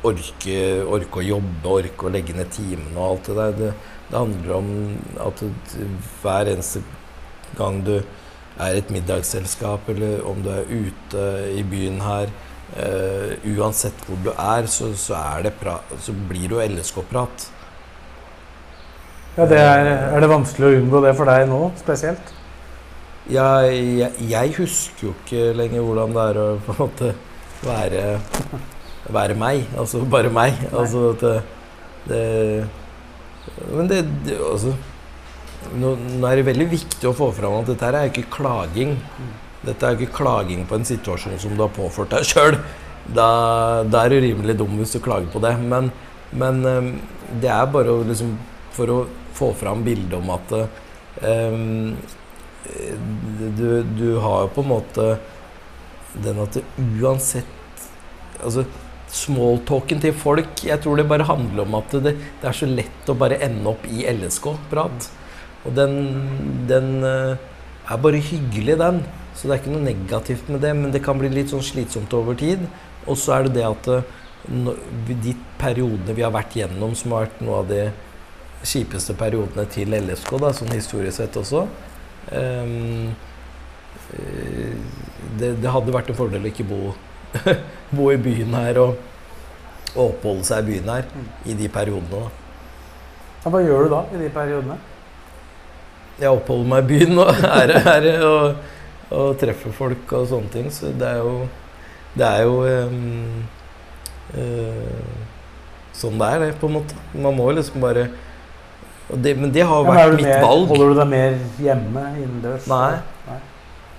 [0.04, 3.54] orke, orke å jobbe, orke å legge ned timene og alt det der.
[3.60, 3.70] Det,
[4.10, 4.72] det handler om
[5.26, 5.86] at du,
[6.20, 6.82] hver eneste
[7.56, 11.24] gang du er i et middagsselskap, eller om du er ute
[11.56, 12.28] i byen her
[12.76, 15.50] eh, Uansett hvor du er, så, så, er
[16.00, 17.48] så blir det jo LSK-prat.
[19.36, 22.32] Ja, det er, er det vanskelig å unngå det for deg nå, spesielt?
[23.30, 27.12] Jeg, jeg, jeg husker jo ikke lenger hvordan det er å på en måte
[27.62, 28.02] være,
[29.14, 29.66] være meg.
[29.78, 30.58] Altså bare meg.
[30.72, 31.36] Altså at det,
[32.10, 32.22] det
[33.70, 34.74] Men det, det altså,
[35.78, 38.96] nå, nå er det veldig viktig å få fram at dette her er ikke klaging.
[39.62, 42.58] Dette er jo ikke klaging på en situasjon som du har påført deg sjøl.
[43.02, 43.28] Da,
[43.86, 45.54] da er du rimelig dum hvis du klager på det.
[45.60, 45.90] Men,
[46.38, 46.90] men eh,
[47.42, 48.36] det er bare å liksom
[48.72, 48.98] For å
[49.36, 51.92] få fram bildet om at um,
[53.56, 55.06] du, du har jo på en måte
[56.24, 56.62] den at det
[57.00, 57.84] uansett
[58.42, 58.64] Altså
[59.12, 63.12] smalltalken til folk Jeg tror det bare handler om at det, det er så lett
[63.12, 65.08] å bare ende opp i LSK-prat.
[65.68, 65.98] Og den,
[66.68, 67.42] den eh,
[67.92, 69.02] er bare hyggelig, den.
[69.34, 72.12] Så det er ikke noe negativt med det, men det kan bli litt sånn slitsomt
[72.16, 72.64] over tid.
[73.06, 74.06] Og så er det det at eh,
[75.22, 77.82] de periodene vi har vært gjennom, som har vært noe av de
[78.62, 81.64] kjipeste periodene til LSK, da, sånn historisk sett også
[82.30, 83.10] eh,
[85.38, 86.92] det, det hadde vært en fordel å ikke bo,
[87.96, 89.00] bo i byen her og,
[89.94, 91.08] og oppholde seg i byen her
[91.48, 92.28] i de periodene.
[93.42, 94.78] Ja, hva gjør du da i de periodene?
[96.20, 98.62] Jeg oppholder meg i byen og er her og,
[99.12, 100.70] og treffer folk og sånne ting.
[100.72, 101.48] Så det er jo
[102.12, 103.44] Det er jo um,
[104.36, 105.14] uh,
[105.96, 106.98] sånn det er, det, på en måte.
[107.14, 108.08] Man må liksom bare
[109.12, 110.68] det, Men det har Ja, vært mitt mer, valg.
[110.72, 112.68] Holder du deg mer hjemme, innendørs?
[112.70, 112.92] Nei.
[113.28, 113.38] Nei.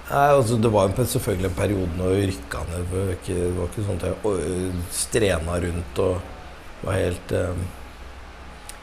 [0.10, 2.84] Nei, altså Det var en, selvfølgelig en periode når jeg rykka ned.
[2.84, 7.66] Det var ikke, det var ikke sånn at jeg strena rundt og var helt, um,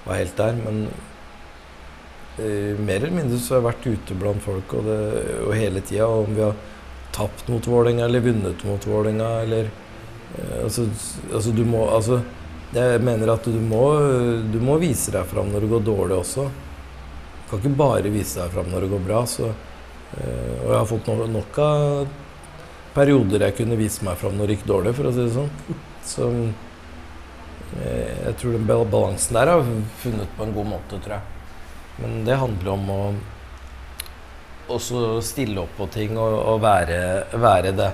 [0.06, 0.60] var helt der.
[0.64, 0.82] Men
[2.38, 4.98] mer eller mindre så har jeg vært ute blant folk og, det,
[5.44, 6.06] og hele tida.
[6.06, 6.54] Om vi har
[7.12, 10.86] tapt mot Vålerenga eller vunnet mot Vålerenga eller eh, altså,
[11.32, 12.20] altså du må altså,
[12.72, 13.82] Jeg mener at du må,
[14.52, 16.46] du må vise deg fram når det går dårlig også.
[16.46, 19.24] Du kan ikke bare vise deg fram når det går bra.
[19.26, 19.50] så
[20.18, 22.08] Eh, og jeg har fått no nok av
[22.96, 25.52] perioder jeg kunne vise meg fram når det gikk dårlig, for å si det sånn.
[26.10, 26.30] Så,
[27.78, 29.62] eh, Jeg tror den balansen der har
[30.02, 31.22] funnet på en god måte, tror jeg.
[32.00, 33.02] Men det handler om å
[34.70, 37.00] også stille opp på ting og, og være,
[37.42, 37.90] være det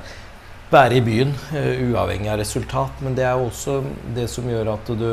[0.71, 3.01] være i byen, uh, uavhengig av resultat.
[3.05, 3.81] Men det er jo også
[4.17, 5.11] det som gjør at du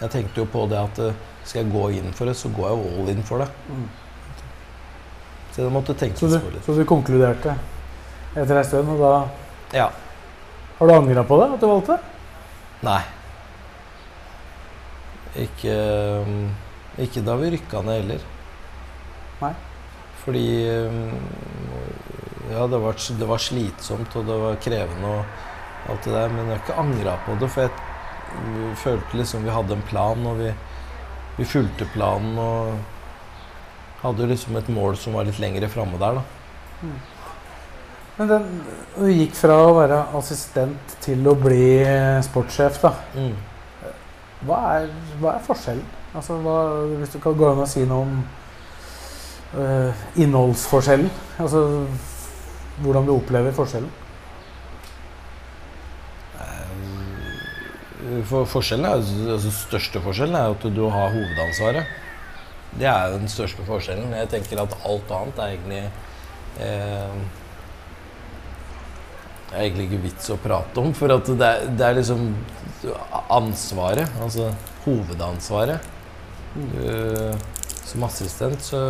[0.00, 2.66] Jeg tenkte jo på det at eh, skal jeg gå inn for det, så går
[2.66, 3.46] jeg all in for det.
[3.70, 3.84] Mm.
[5.54, 6.64] Så det måtte tenkes Så du, på litt.
[6.66, 7.54] så du konkluderte
[8.34, 9.12] etter ei stund, og da
[9.78, 9.86] Ja.
[10.80, 11.98] Har du angra på det, at du valgte?
[12.82, 13.00] Nei.
[15.46, 15.78] Ikke,
[16.26, 16.50] um,
[17.02, 18.26] ikke da vi rykka ned heller.
[19.40, 19.54] Nei.
[20.24, 20.46] Fordi
[20.86, 21.16] um,
[22.52, 26.46] Ja, det var, det var slitsomt, og det var krevende og alt det der, men
[26.46, 27.70] jeg har ikke angra på det, for jeg
[28.36, 30.50] mm, følte liksom vi hadde en plan, og vi,
[31.38, 32.76] vi fulgte planen og
[34.04, 36.92] hadde liksom et mål som var litt lengre framme der, da.
[38.18, 38.46] Men den,
[38.94, 41.66] du gikk fra å være assistent til å bli
[42.28, 42.92] sportssjef, da.
[43.16, 43.34] Mm.
[44.44, 46.03] Hva er, hva er forskjellen?
[46.14, 46.58] Altså, hva,
[47.00, 48.16] hvis du kan gå an å si noe om
[49.58, 51.10] uh, innholdsforskjellen?
[51.42, 51.64] Altså
[52.82, 53.90] hvordan du opplever forskjellen?
[58.28, 61.86] For forskjellen er, altså største forskjellen er at du har hovedansvaret.
[62.74, 64.12] Det er den største forskjellen.
[64.18, 65.80] Jeg tenker at alt annet er egentlig
[66.60, 67.16] eh,
[69.48, 72.26] Det er egentlig ikke vits å prate om, for det er, det er liksom
[73.32, 74.50] ansvaret, altså
[74.84, 75.93] hovedansvaret.
[76.54, 77.34] Du,
[77.84, 78.80] som assistent så,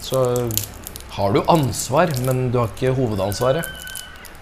[0.00, 0.22] så
[1.16, 3.66] har du ansvar, men du har ikke hovedansvaret.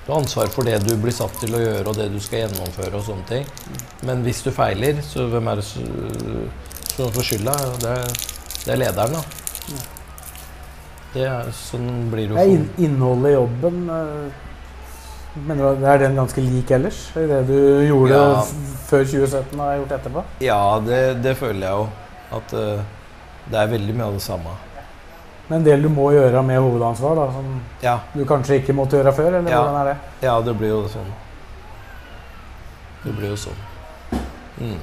[0.07, 2.45] Du har ansvar for det du blir satt til å gjøre, og det du skal
[2.47, 2.95] gjennomføre.
[2.97, 3.47] og sånne ting.
[4.09, 7.57] Men hvis du feiler, så hvem er det som får skylda?
[7.83, 7.95] Det,
[8.64, 9.85] det er lederen, da.
[11.12, 14.45] Det er, sånn blir det jo inn, innholdet i jobben eh,
[15.49, 16.99] Mener du er den ganske lik ellers?
[17.16, 17.55] I det du
[17.87, 18.43] gjorde Ja.
[18.89, 20.24] før 2017 og har gjort etterpå?
[20.45, 21.87] Ja, det, det føler jeg jo.
[22.33, 22.81] At uh,
[23.49, 24.57] det er veldig mye av det samme.
[25.49, 28.99] Men en del du må gjøre med hovedansvar, da, som Ja, du kanskje ikke måtte
[28.99, 29.39] gjøre før?
[29.39, 29.62] Eller Ja.
[29.62, 29.97] hvordan er det?
[30.26, 31.12] ja det blir jo sånn.
[33.05, 33.62] Det blir jo sånn.
[34.61, 34.79] Mm.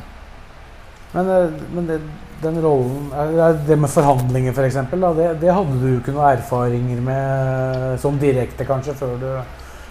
[1.13, 1.99] Men, eh, men det,
[2.41, 6.31] den rollen er Det med forhandlinger, f.eks., eksempel, da, det, det hadde du ikke noen
[6.37, 9.29] erfaringer med sånn direkte, kanskje, før du,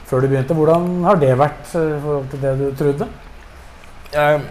[0.09, 0.57] før du begynte.
[0.59, 3.09] Hvordan har det vært eh, i forhold til det du trodde?
[4.15, 4.43] Jeg,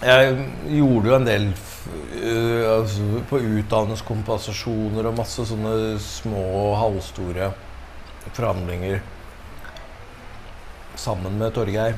[0.00, 0.36] jeg
[0.78, 1.46] gjorde jo en del
[2.22, 7.50] øh, altså, på utdannelseskompensasjoner og masse sånne små og halvstore
[8.32, 9.00] forhandlinger
[11.00, 11.96] sammen med Torgeir.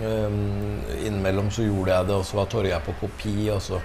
[0.00, 3.80] Um, innimellom så gjorde jeg det, og så var Torgeir på kopi, og så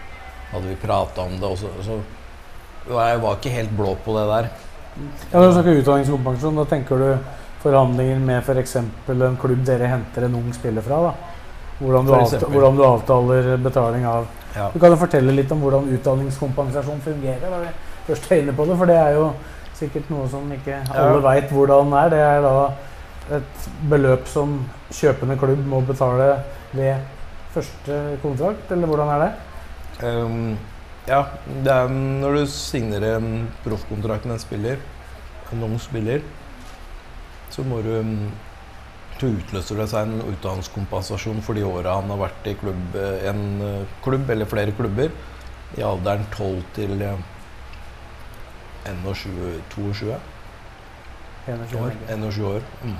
[0.51, 1.49] hadde vi prata om det.
[1.49, 1.99] Og så, så
[2.89, 4.49] jeg var ikke helt blå på det der.
[5.32, 7.09] Ja, Når du snakker utdanningskompensasjon, da tenker du
[7.63, 8.76] forhandlinger med f.eks.
[8.80, 11.01] en klubb dere henter en ung spiller fra?
[11.09, 11.38] da?
[11.80, 14.69] Hvordan du, avtaler, hvordan du avtaler betaling av Ja.
[14.73, 17.39] Du kan jo fortelle litt om hvordan utdanningskompensasjon fungerer.
[17.49, 17.67] Da vi
[18.07, 19.34] først er inne på det, For det er jo
[19.77, 21.25] sikkert noe som ikke alle Ja.
[21.30, 22.09] veit hvordan er.
[22.09, 22.71] Det er da
[23.38, 26.97] et beløp som kjøpende klubb må betale ved
[27.53, 29.32] første kontrakt, eller hvordan er det?
[30.03, 30.57] Um,
[31.07, 31.23] ja,
[31.63, 34.77] det er når du signerer en proffkontrakt med en spiller,
[35.53, 36.21] en ung spiller,
[37.49, 38.03] så må du
[39.20, 43.28] Så utløser det seg en utdanningskompensasjon for de åra han har vært i klubb, eh,
[43.28, 45.11] en eh, klubb eller flere klubber
[45.76, 47.20] i alderen 12 til eh,
[48.88, 50.28] 21, 22 år.
[51.49, 52.67] 21 år.
[52.84, 52.99] Mm.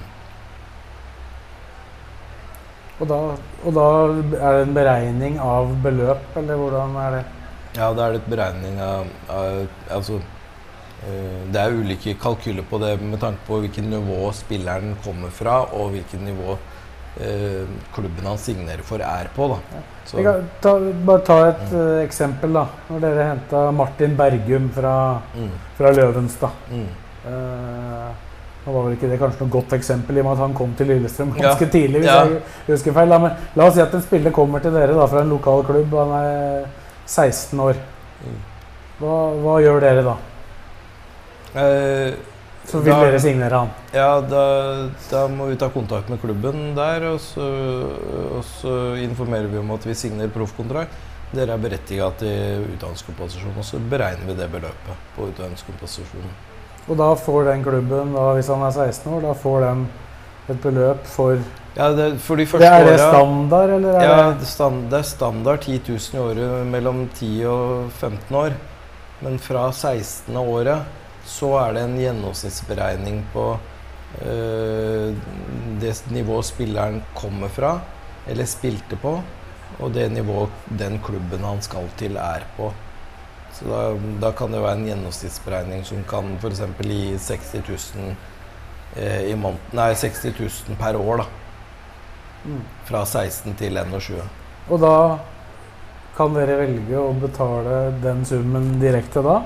[3.00, 3.20] Og da,
[3.64, 7.24] og da er det en beregning av beløp, eller hvordan er det?
[7.78, 10.39] Ja, da er det et beregning av, av Altså eh,
[11.52, 15.92] Det er ulike kalkyler på det med tanke på hvilket nivå spilleren kommer fra, og
[15.96, 16.58] hvilket nivå
[17.20, 19.48] eh, klubben han signerer for, er på.
[19.54, 19.82] da.
[20.06, 20.74] Så, Jeg kan ta,
[21.06, 22.54] bare ta et eh, eksempel.
[22.54, 22.66] da.
[22.90, 24.96] Når dere henta Martin Bergum fra,
[25.36, 26.52] mm, fra Løvenstad.
[26.72, 26.90] mm.
[27.20, 28.12] Uh,
[28.66, 30.72] nå var vel ikke det kanskje noe godt eksempel i og med at han kom
[30.78, 31.50] til Lillestrøm Ja.
[31.50, 32.00] ganske tidlig.
[32.02, 32.24] hvis Ja.
[32.26, 32.42] jeg
[32.76, 33.10] husker feil.
[33.10, 33.18] Da.
[33.20, 35.92] Men la oss si at en spiller kommer til dere da, fra en lokal klubb.
[35.92, 36.66] Han er
[37.06, 37.76] 16 år.
[38.24, 38.40] Mm.
[39.00, 40.16] Hva, hva gjør dere da?
[41.56, 42.14] Eh,
[42.70, 43.70] Så vil Da- dere signere han?
[43.94, 47.42] ja, da, da må vi ta kontakt med klubben der, og så,
[48.38, 50.92] og så informerer vi om at vi signerer proffkontrakt.
[51.34, 53.54] Dere er berettiga til utdanningskompensasjon.
[53.58, 56.30] og så beregner vi det beløpet på utdannelseskompensasjonen.
[56.90, 59.88] Og da får den klubben, da, hvis han er 16 år, da får den
[60.50, 61.38] et beløp for
[61.78, 64.90] Ja, det, for de det første Er det standard, eller er Ja, det det, stand,
[64.90, 68.54] det er standard 10 000 i året mellom 10 og 15 år.
[69.22, 70.36] Men fra 16.
[70.38, 70.82] året
[71.30, 73.46] så er det en gjennomsnittsberegning på
[74.26, 75.14] øh,
[75.82, 77.80] det nivået spilleren kommer fra.
[78.30, 79.16] eller spilte på,
[79.80, 80.50] og det nivået
[80.80, 82.72] den klubben han skal til, er på.
[83.54, 83.80] Så da,
[84.22, 86.62] da kan det være en gjennomsnittsberegning som kan f.eks.
[86.86, 87.56] gi 60
[87.96, 88.14] 000
[88.96, 91.26] eh, i måneden Nei, 60 000 per år, da.
[92.46, 92.62] Mm.
[92.88, 94.22] Fra 16 til 21.
[94.70, 94.94] Og da
[96.16, 99.40] kan dere velge å betale den summen direkte da.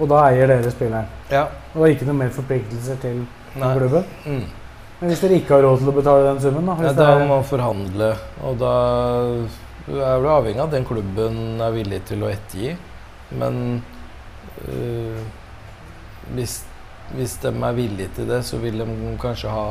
[0.00, 1.10] Og da eier dere spilleren.
[1.30, 1.46] Ja.
[1.72, 3.20] Og det er ikke noe mer forpliktelser til
[3.54, 3.70] Nei.
[3.76, 4.08] klubben.
[4.26, 4.44] Mm.
[5.00, 6.74] Men hvis dere ikke har råd til å betale den summen, da?
[6.82, 8.10] Ja, da må man forhandle,
[8.46, 8.74] og da
[9.90, 12.74] er du avhengig av at den klubben er villig til å ettergi.
[13.34, 13.82] Men
[14.68, 15.18] øh,
[16.34, 16.60] hvis,
[17.12, 19.66] hvis de er villige til det, så vil de kanskje ha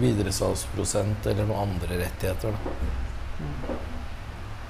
[0.00, 2.54] videresalgsprosent eller noen andre rettigheter.
[2.54, 3.76] Da.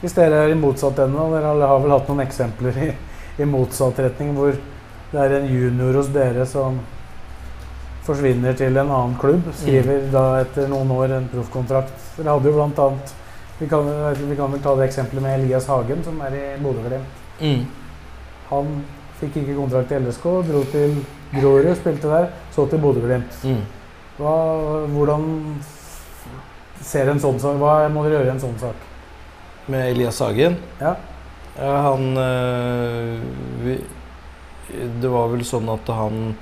[0.01, 2.91] hvis dere er i motsatt ende, og dere har vel hatt noen eksempler i,
[3.39, 4.57] i motsatt retning hvor
[5.11, 6.81] det er en junior hos dere som
[8.07, 11.95] forsvinner til en annen klubb, skriver da etter noen år en proffkontrakt.
[12.17, 13.17] Dere hadde jo blant annet
[13.61, 13.85] vi kan,
[14.29, 17.19] vi kan vel ta det eksempelet med Elias Hagen, som er i Bodø-Glimt.
[18.49, 18.71] Han
[19.21, 20.95] fikk ikke kontrakt i LSK, dro til
[21.35, 23.37] Grorud, spilte der, så til Bodø-Glimt.
[23.45, 23.61] Mm.
[24.95, 25.29] Hvordan
[26.81, 28.89] ser en sånn sak Hva må dere gjøre i en sånn sak?
[29.71, 30.95] Med Elias Hagen Ja.
[31.59, 33.21] Ja, han øh,
[33.65, 33.79] vi,
[35.03, 36.35] Det var vel sånn at han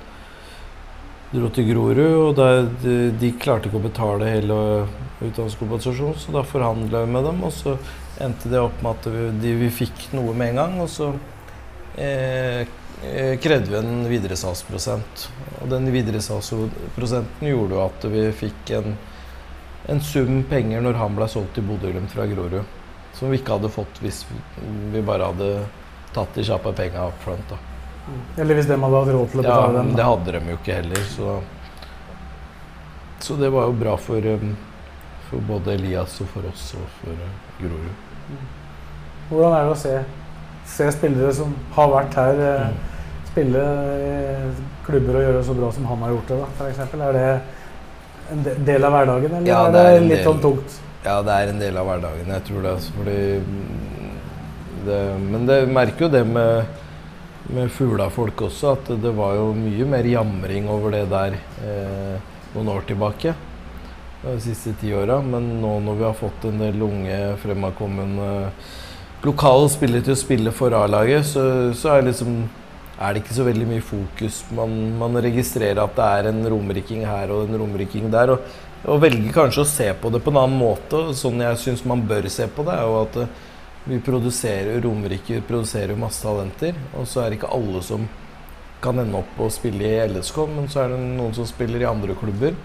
[1.31, 4.55] dro til Grorud, og der, de, de klarte ikke å betale hele
[5.21, 7.75] utdanningskompensasjonen, så da forhandla vi med dem, og så
[8.23, 11.11] endte det opp med at vi, de, vi fikk noe med en gang, og så
[12.01, 12.65] eh,
[13.05, 15.27] eh, krevde vi en videresalgsprosent.
[15.59, 18.97] Og den videresalgsprosenten gjorde jo at vi fikk en,
[19.89, 22.78] en sum penger når han ble solgt til Bodø-Glimt fra Grorud.
[23.13, 24.25] Som vi ikke hadde fått hvis
[24.93, 25.49] vi, bare hadde
[26.13, 27.49] tatt de kjappe penga up front.
[27.49, 27.57] Da.
[28.41, 29.95] Eller hvis de hadde hatt råd til å Ja, dem den.
[29.95, 31.39] det hadde de jo ikke heller, så
[33.19, 34.55] Så det var jo bra for, um,
[35.29, 38.39] for både Elias og for oss og for uh, Grorud.
[39.29, 39.95] Hvordan er det å se,
[40.65, 42.77] se spillere som har vært her, eh, Mm.
[43.29, 44.51] spille i
[44.87, 47.01] klubber og gjøre så bra som han har gjort det, da, eksempel?
[47.01, 47.41] Er det
[48.31, 50.79] en del av hverdagen, eller Ja, er det det, litt sånn tungt?
[50.99, 52.71] Ja, det er en del av hverdagen, jeg tror det.
[52.75, 54.09] Altså, fordi mm,
[54.83, 56.73] det, Men det merker jo det med,
[57.55, 62.19] med fuglafolk også, at det var jo mye mer jamring over det der eh,
[62.55, 63.35] noen år tilbake.
[64.25, 65.21] De siste ti åra.
[65.23, 68.31] Men nå når vi har fått en del unge, fremadkommende
[69.23, 71.43] lokale spillere til å spille for A-laget, så,
[71.75, 72.41] så er, liksom,
[72.99, 74.43] er det ikke så veldig mye fokus.
[74.55, 78.35] Man, man registrerer at det er en romeriking her og en romeriking der.
[78.35, 81.01] Og, og velger kanskje å se på det på en annen måte.
[81.17, 83.33] Sånn jeg syns man bør se på det, er jo at eh,
[83.89, 86.77] vi produserer Romerike produserer masse talenter.
[86.95, 88.07] Og så er det ikke alle som
[88.79, 91.89] kan ende opp å spille i LSK, men så er det noen som spiller i
[91.89, 92.55] andre klubber.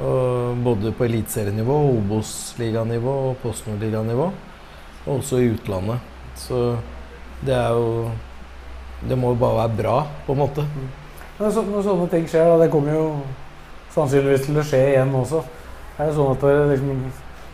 [0.00, 4.30] Og både på eliteserienivå, Obos-liganivå og Postnord-liganivå.
[5.04, 6.00] Og også i utlandet.
[6.40, 6.62] Så
[7.44, 8.10] det er jo
[9.02, 9.94] Det må jo bare være bra,
[10.26, 10.62] på en måte.
[11.38, 13.06] Så, når sånne ting skjer, da, det kommer jo
[13.94, 15.42] sannsynligvis til å skje igjen også.
[15.98, 17.02] Er det sånn at det liksom,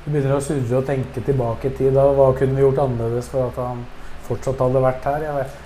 [0.05, 1.95] du begynner å surre og tenke tilbake i tid?
[1.97, 3.83] Da, hva kunne vi gjort annerledes for at han
[4.29, 5.25] fortsatt hadde vært her?
[5.27, 5.57] Jeg vet.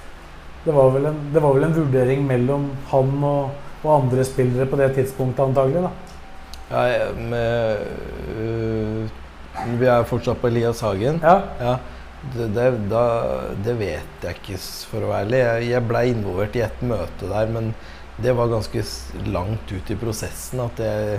[0.65, 4.69] Det, var vel en, det var vel en vurdering mellom han og, og andre spillere
[4.71, 5.83] på det tidspunktet, antagelig?
[5.89, 5.93] da?
[6.73, 7.81] Ja, jeg- med,
[8.41, 9.09] øh,
[9.81, 11.19] vi er fortsatt på Elias Hagen.
[11.23, 11.35] Ja.
[11.61, 11.75] Ja,
[12.37, 13.03] det, det, da,
[13.65, 14.59] det vet jeg ikke,
[14.89, 15.41] for å være ærlig.
[15.43, 17.75] Jeg, jeg blei involvert i et møte der, men
[18.23, 18.85] det var ganske
[19.33, 21.19] langt ut i prosessen at jeg,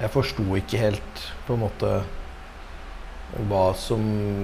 [0.00, 1.92] jeg forsto ikke helt på en måte
[3.48, 4.02] hva som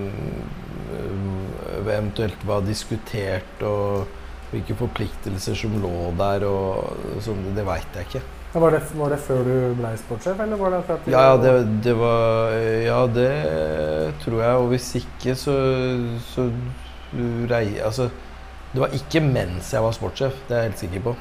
[0.09, 4.07] øh, eventuelt var diskutert, og
[4.53, 7.51] hvilke forpliktelser som lå der, og sånn.
[7.57, 8.23] Det veit jeg ikke.
[8.55, 11.25] Ja, Var det, var det før du ble sportssjef, eller var det for at Ja,
[11.27, 11.51] ja, det,
[11.85, 13.33] det var Ja, det
[14.25, 14.55] tror jeg.
[14.63, 15.59] Og hvis ikke, så,
[16.31, 16.49] så
[17.53, 17.77] rei...
[17.85, 18.09] Altså,
[18.73, 21.15] det var ikke mens jeg var sportssjef, det er jeg helt sikker på.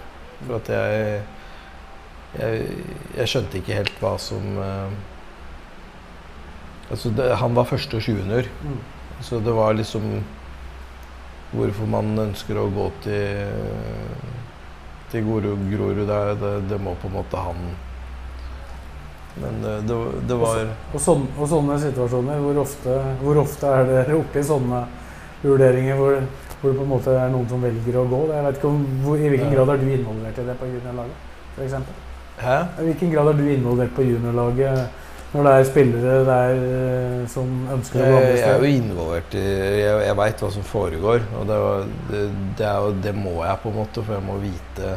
[0.45, 1.21] For at jeg
[2.37, 2.65] Jeg,
[3.17, 4.91] jeg skjønte ikke helt hva som uh,
[6.91, 8.79] Altså, det, han var første og junior, Mm.
[9.21, 10.23] så det var liksom
[11.51, 13.47] Hvorfor man ønsker å gå til
[15.11, 17.61] til Grorud, Grorud det, det, må på en måte han
[19.39, 23.87] Men det, det, det var Og, sånn, og sånne situasjoner, hvor ofte, hvor ofte er
[23.87, 24.81] dere oppe i sånne
[25.43, 26.19] vurderinger hvor,
[26.61, 28.21] hvor det på en måte er noen som velger å gå?
[28.33, 31.25] Jeg vet ikke om, hvor, I hvilken grad er du involvert i det på juniorlaget?
[31.55, 31.99] For eksempel?
[32.37, 32.55] Hæ?
[32.81, 35.03] I hvilken grad er du involvert på juniorlaget
[35.33, 38.39] når det er spillere der eh, som ønsker å gå andre steder?
[38.39, 41.57] jeg er jo involvert i Jeg, jeg veit hva som foregår, og det,
[42.11, 42.21] det,
[42.61, 44.93] det, er jo, det må jeg på en måte, for jeg må vite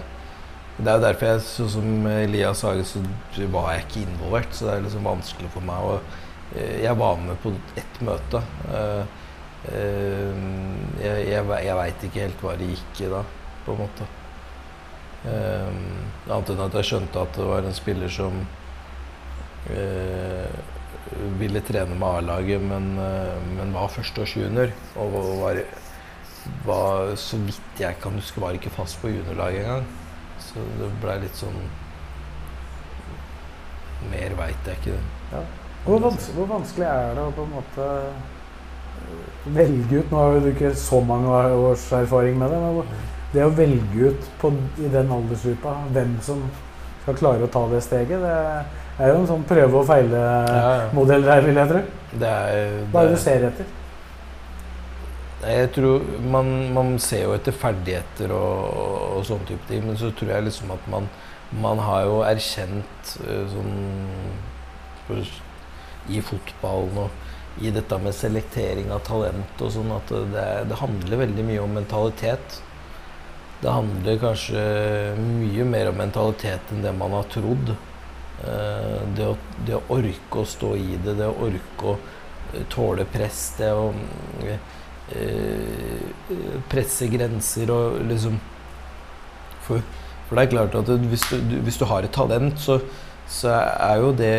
[0.78, 3.02] Det er jo derfor jeg, sånn som Elias Hage, så
[3.52, 7.18] var jeg ikke involvert, så det er liksom vanskelig for meg å eh, Jeg var
[7.26, 7.52] med på
[7.82, 8.44] ett møte.
[8.70, 9.18] Eh,
[9.68, 13.20] jeg jeg, jeg veit ikke helt hva det gikk i da,
[13.66, 14.08] på en måte.
[15.28, 15.68] Eh,
[16.30, 18.38] annet enn at jeg skjønte at det var en spiller som
[19.74, 20.48] eh,
[21.40, 24.72] ville trene med A-laget, men, eh, men var førsteårs junior.
[25.02, 25.62] Og var,
[26.64, 29.88] var, så vidt jeg kan huske, var ikke fast på juniorlaget engang.
[30.40, 31.62] Så det blei litt sånn
[34.08, 34.94] Mer veit jeg ikke.
[35.84, 37.88] Hvor, vans hvor vanskelig er det å på en måte
[39.55, 42.92] velge ut Nå har du ikke så mange års erfaring med det, men
[43.30, 44.51] det å velge ut på,
[44.82, 46.42] i den aldersgruppa hvem som
[47.03, 51.44] skal klare å ta det steget, det er jo en sånn prøve og feile-modell der,
[51.46, 51.82] vil jeg tro.
[52.20, 53.76] Det er, Hva er det det du ser etter?
[55.40, 56.03] Jeg tror
[56.34, 58.74] man, man ser jo etter ferdigheter og,
[59.16, 61.09] og sånne type ting, men så tror jeg liksom at man,
[61.62, 63.72] man har jo erkjent eh, sånn
[66.11, 67.19] i fotballen og
[67.59, 71.74] i dette med selektering av talent og sånn at det, det handler veldig mye om
[71.76, 72.61] mentalitet.
[73.61, 74.61] Det handler kanskje
[75.20, 77.74] mye mer om mentalitet enn det man har trodd.
[78.40, 79.34] Eh, Det å,
[79.66, 81.96] det å orke å stå i det, det å orke å
[82.55, 83.90] eh, tåle press, det å
[84.46, 86.07] eh,
[86.70, 88.38] presse grenser og liksom
[89.66, 89.82] For,
[90.28, 92.78] for det er klart at hvis du, hvis du har et talent, så,
[93.30, 94.34] så er jo det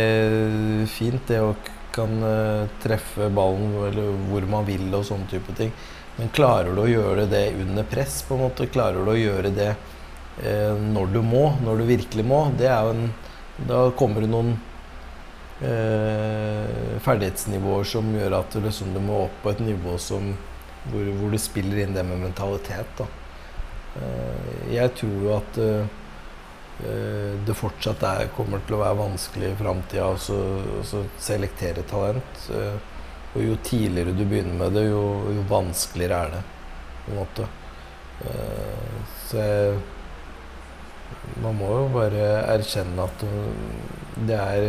[0.92, 1.54] fint, det å
[1.96, 5.74] kan eh, treffe ballen eller hvor man vil og sånne type ting.
[6.18, 8.70] Men klarer du å gjøre det under press, på en måte?
[8.72, 12.44] Klarer du å gjøre det eh, når du må, når du virkelig må?
[12.60, 13.12] Det er jo en
[13.62, 14.56] Da kommer det noen
[15.62, 20.32] eh, ferdighetsnivåer som gjør at du, liksom, du må opp på et nivå som,
[20.90, 22.96] hvor, hvor du spiller inn det med mentalitet.
[22.98, 23.06] Da.
[24.02, 26.01] Eh, jeg tror jo at eh,
[27.46, 32.46] det fortsatt er, kommer til å være vanskelig i framtida å selektere talent.
[32.56, 32.78] Eh,
[33.32, 36.42] og jo tidligere du begynner med det, jo, jo vanskeligere er det.
[37.06, 37.48] på en måte.
[38.26, 39.78] Eh, så jeg,
[41.44, 42.26] man må jo bare
[42.56, 43.24] erkjenne at
[44.28, 44.68] det er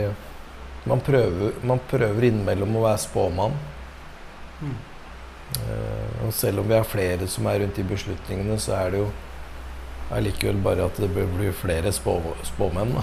[0.84, 3.52] man prøver, man prøver innimellom å være spåmann.
[4.62, 4.78] Mm.
[5.62, 9.02] Eh, og selv om vi er flere som er rundt i beslutningene, så er det
[9.04, 9.10] jo
[10.16, 12.94] allikevel bare at det bør bli flere spå, spåmenn.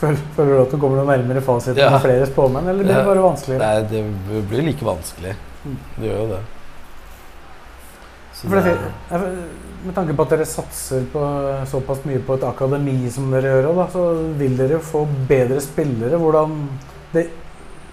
[0.00, 1.90] Føler, føler du at du kommer noe nærmere fasiten Ja.
[1.92, 3.60] med flere spåmenn, eller blir det bare vanskeligere?
[3.60, 5.34] Nei, det blir like vanskelig.
[5.64, 5.76] Mm.
[5.96, 6.40] Det gjør jo det.
[8.40, 9.20] Det,
[9.84, 11.20] med tanke på at dere satser på,
[11.68, 14.04] såpass mye på et akademi som dere gjør, da, så
[14.40, 16.16] vil dere få bedre spillere.
[16.20, 16.56] Hvordan
[17.12, 17.26] det,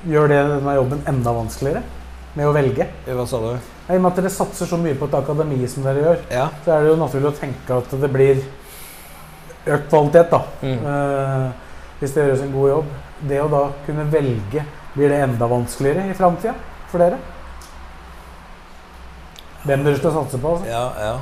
[0.07, 1.83] gjør det denne jobben enda vanskeligere
[2.37, 2.87] med å velge?
[3.07, 3.51] Hva sa du?
[3.87, 6.49] I og med at dere satser så mye på et akademi som dere gjør, Ja.
[6.65, 8.41] så er det jo naturlig å tenke at det blir
[9.67, 10.41] økt kvalitet, da.
[10.61, 10.85] Mm.
[10.85, 11.51] Eh,
[11.99, 12.91] hvis det gjøres en god jobb.
[13.29, 16.53] Det å da kunne velge, blir det enda vanskeligere i framtida
[16.91, 17.17] for dere?
[19.63, 20.67] Hvem dere skal satse på, altså?
[20.69, 21.15] Ja, ja.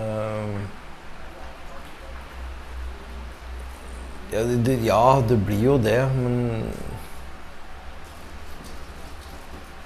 [0.00, 0.60] Ehm.
[4.32, 6.64] ja, det, det, ja, det blir jo det, men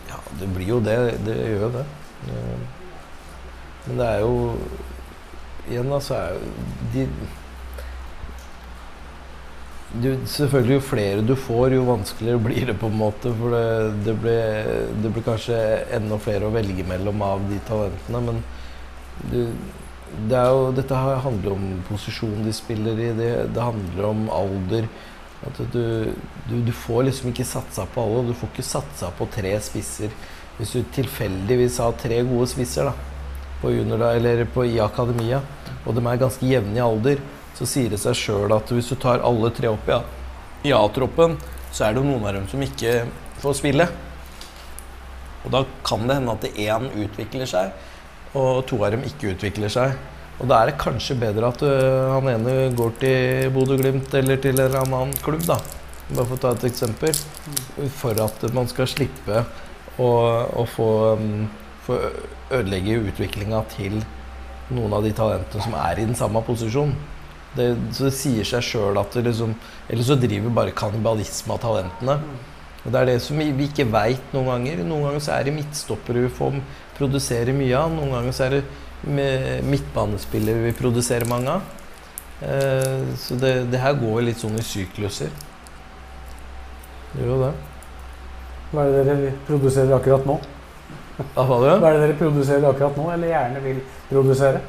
[0.09, 0.99] Ja, det blir jo det.
[1.27, 1.87] Det gjør jo det.
[2.33, 2.67] Ehm.
[3.87, 4.37] Men det er jo
[5.67, 6.51] Igjen, da, så er jo
[6.95, 7.09] de
[10.03, 13.33] du, selvfølgelig Jo flere du får, jo vanskeligere blir det på en måte.
[13.39, 14.71] For det, det, blir,
[15.03, 15.59] det blir kanskje
[15.97, 18.23] enda flere å velge mellom av de talentene.
[18.29, 18.43] Men
[19.31, 19.39] du,
[20.31, 23.13] det jo, dette handler om posisjonen de spiller i.
[23.17, 24.89] Det, det handler om alder.
[25.73, 28.27] Du, du får liksom ikke satsa på alle.
[28.29, 30.13] Du får ikke satsa på tre spisser.
[30.57, 32.95] Hvis du tilfeldigvis har tre gode spisser da,
[33.61, 35.43] på junior, eller på, i akademia,
[35.87, 37.21] og de er ganske jevne i alder,
[37.57, 40.03] så sier det seg sjøl at hvis du tar alle tre opp i A-
[40.67, 41.37] i A-troppen,
[41.73, 43.05] så er det noen av dem som ikke
[43.43, 43.87] får spille.
[45.45, 47.71] Og da kan det hende at én utvikler seg,
[48.37, 49.95] og to av dem ikke utvikler seg.
[50.41, 54.53] Og da er det kanskje bedre at øh, han ene går til Bodø-Glimt eller til
[54.57, 55.57] en eller annen klubb, da.
[56.11, 57.15] Bare for å ta et eksempel.
[58.01, 59.45] For at man skal slippe
[60.03, 60.09] å,
[60.61, 61.47] og få, um,
[61.87, 61.99] få
[62.55, 64.01] ødelegge utviklinga til
[64.75, 66.95] noen av de talentene som er i den samme posisjon.
[67.57, 69.55] Det, så det sier seg sjøl at det liksom
[69.89, 72.19] Eller så driver bare kannibalisme av talentene.
[72.85, 74.83] Og Det er det som vi ikke veit noen ganger.
[74.85, 76.59] Noen ganger så er det midtstoppere vi får
[76.99, 77.95] produsere mye av.
[77.95, 78.65] Noen ganger så er det
[79.67, 81.73] midtbanespillere vi produserer mange av.
[82.43, 85.33] Eh, så det, det her går litt sånn i sykluser.
[87.13, 87.53] Det gjør jo det.
[88.73, 90.39] Hva er det dere produserer akkurat nå?
[91.37, 93.79] Hva er det dere produserer akkurat nå, eller gjerne vil
[94.11, 94.61] produsere?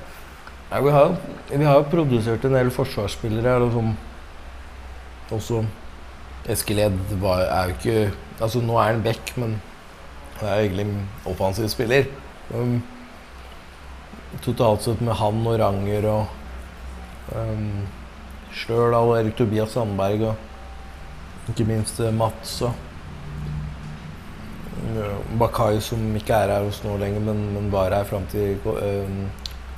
[0.70, 1.16] Ja, vi, har,
[1.50, 3.56] vi har produsert en del forsvarsspillere.
[3.56, 3.93] Eller som,
[5.32, 5.64] også
[6.48, 8.00] Eskil Ed er jo ikke
[8.38, 9.56] Altså, nå er han back, men
[10.38, 10.86] han er egentlig
[11.26, 12.06] offensiv spiller.
[12.54, 12.84] Um,
[14.45, 17.88] totalt sett med han og Ranger og um,
[18.54, 22.86] Størdal og Erik Tobias Sandberg og ikke minst eh, Mats og
[25.39, 28.57] Bakai, som ikke er her hos nå lenger, men, men var her fram til,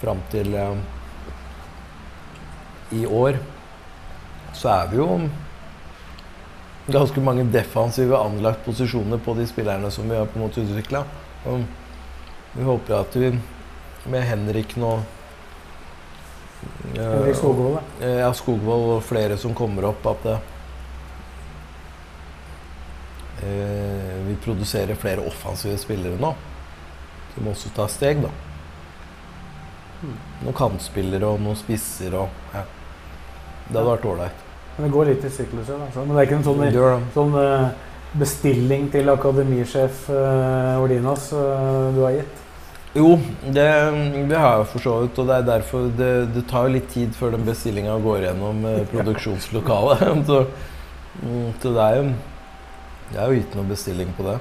[0.01, 0.81] fram til um,
[2.95, 3.39] i år.
[4.53, 5.07] Så er vi jo
[6.89, 11.03] ganske mange defensive anlagt posisjoner på de spillerne som vi har på en måte utvikla.
[12.55, 13.31] Vi håper at vi
[14.09, 14.97] med Henrik nå
[16.95, 17.77] Henrik Skogvold.
[18.03, 20.39] Ja, Skogvold og flere som kommer opp, at det,
[23.39, 26.33] vi produserer flere offensive spillere nå.
[27.35, 28.31] Som også tar steg, da.
[30.43, 32.65] Noen kantspillere og noen spisser og ja.
[33.69, 34.45] Det hadde vært ålreit.
[34.77, 35.79] Men det går litt i sykluser.
[35.85, 36.03] Altså.
[36.05, 37.65] Men det er ikke en sånn, gjør sånn eh,
[38.17, 42.45] bestilling til akademisjef uh, Ordinas eh, du har gitt?
[42.97, 43.11] Jo,
[43.45, 43.67] det,
[44.31, 45.19] det har jeg for så vidt.
[45.21, 48.81] Og det er derfor det, det tar litt tid før den bestillinga går gjennom eh,
[48.93, 50.05] produksjonslokalet.
[50.31, 50.41] så,
[51.21, 52.07] mm, så det er jo
[53.09, 54.37] Det er jo gitt noen bestilling på det.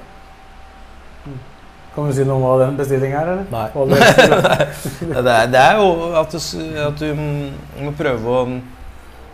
[1.95, 3.31] Kan du si noe om hva den bestillingen er?
[3.33, 3.45] eller?
[3.49, 3.69] Nei.
[5.09, 5.87] Det er, det er jo
[6.19, 6.39] at du,
[6.85, 8.43] at du mm, må prøve å,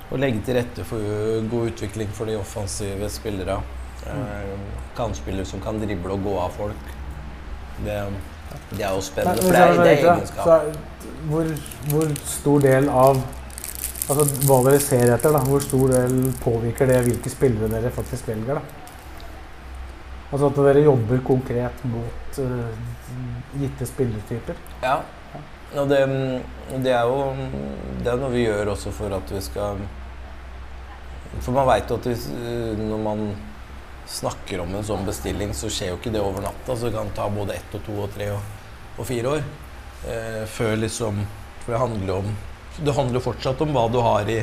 [0.09, 1.03] å legge til rette for
[1.51, 3.59] god utvikling for de offensive spillere.
[4.05, 4.55] Eh,
[4.95, 6.91] kantspillere som kan drible og gå av folk.
[7.83, 7.97] Det,
[8.71, 10.47] det er jo spennende, Nei, for det er, det er egenskap.
[10.47, 11.49] er, hvor,
[11.91, 13.25] hvor stor del av
[14.05, 18.27] Altså hva dere ser etter, da, hvor stor del påvirker det hvilke spillere dere faktisk
[18.29, 18.59] velger?
[18.59, 18.84] da?
[20.35, 22.71] Altså at dere jobber konkret mot uh,
[23.55, 24.57] gitte spillertyper?
[24.83, 24.97] Ja.
[25.79, 25.99] Og det,
[26.83, 27.21] det er jo
[28.03, 29.79] det er noe vi gjør også for at vi skal
[31.39, 33.23] For man veit jo at hvis, eh, når man
[34.07, 36.75] snakker om en sånn bestilling, så skjer jo ikke det over natta.
[36.75, 38.53] Så det kan ta både ett og to og tre og,
[38.95, 39.47] og fire år.
[40.05, 41.23] Eh, før liksom
[41.65, 44.37] For det handler jo fortsatt om hva du har i,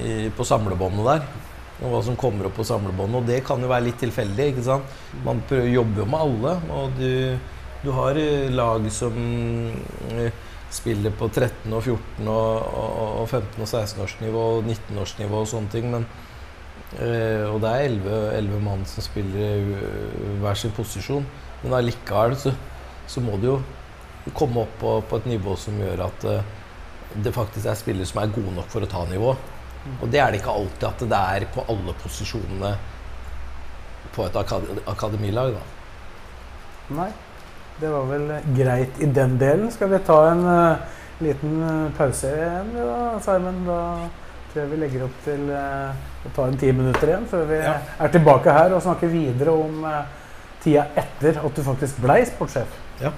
[0.00, 1.49] i, på samlebåndet der.
[1.80, 3.22] Og hva som kommer opp på samlebåndet.
[3.22, 4.50] Og det kan jo være litt tilfeldig.
[4.52, 4.94] ikke sant?
[5.24, 6.54] Man prøver, jobber jo med alle.
[6.76, 7.10] Og du,
[7.84, 9.16] du har eh, lag som
[10.12, 15.50] eh, spiller på 13 og 14 og, og, og 15 og 16-årsnivå og 19-årsnivå og
[15.54, 15.90] sånne ting.
[15.94, 16.08] Men,
[17.00, 19.72] eh, og det er 11, 11 mann som spiller
[20.42, 21.28] hver sin posisjon.
[21.64, 22.52] Men allikevel så,
[23.08, 23.60] så må du jo
[24.36, 26.56] komme opp på, på et nivå som gjør at eh,
[27.24, 29.34] det faktisk er spillere som er gode nok for å ta nivå.
[30.00, 32.74] Og det er det ikke alltid at det er på alle posisjonene
[34.14, 35.54] på et akad akademilag.
[35.56, 35.62] da.
[37.00, 37.10] Nei.
[37.80, 38.26] Det var vel
[38.56, 39.70] greit i den delen.
[39.72, 43.62] Skal vi ta en uh, liten eh, pause igjen, da, Simon?
[43.64, 43.78] Da
[44.50, 45.94] tror jeg vi legger opp til uh,
[46.26, 47.78] å ta en ti minutter igjen før vi Ja.
[48.04, 50.02] er tilbake her og snakker videre om uh,
[50.60, 52.76] tida etter at du faktisk blei sportssjef.
[53.00, 53.14] Ja.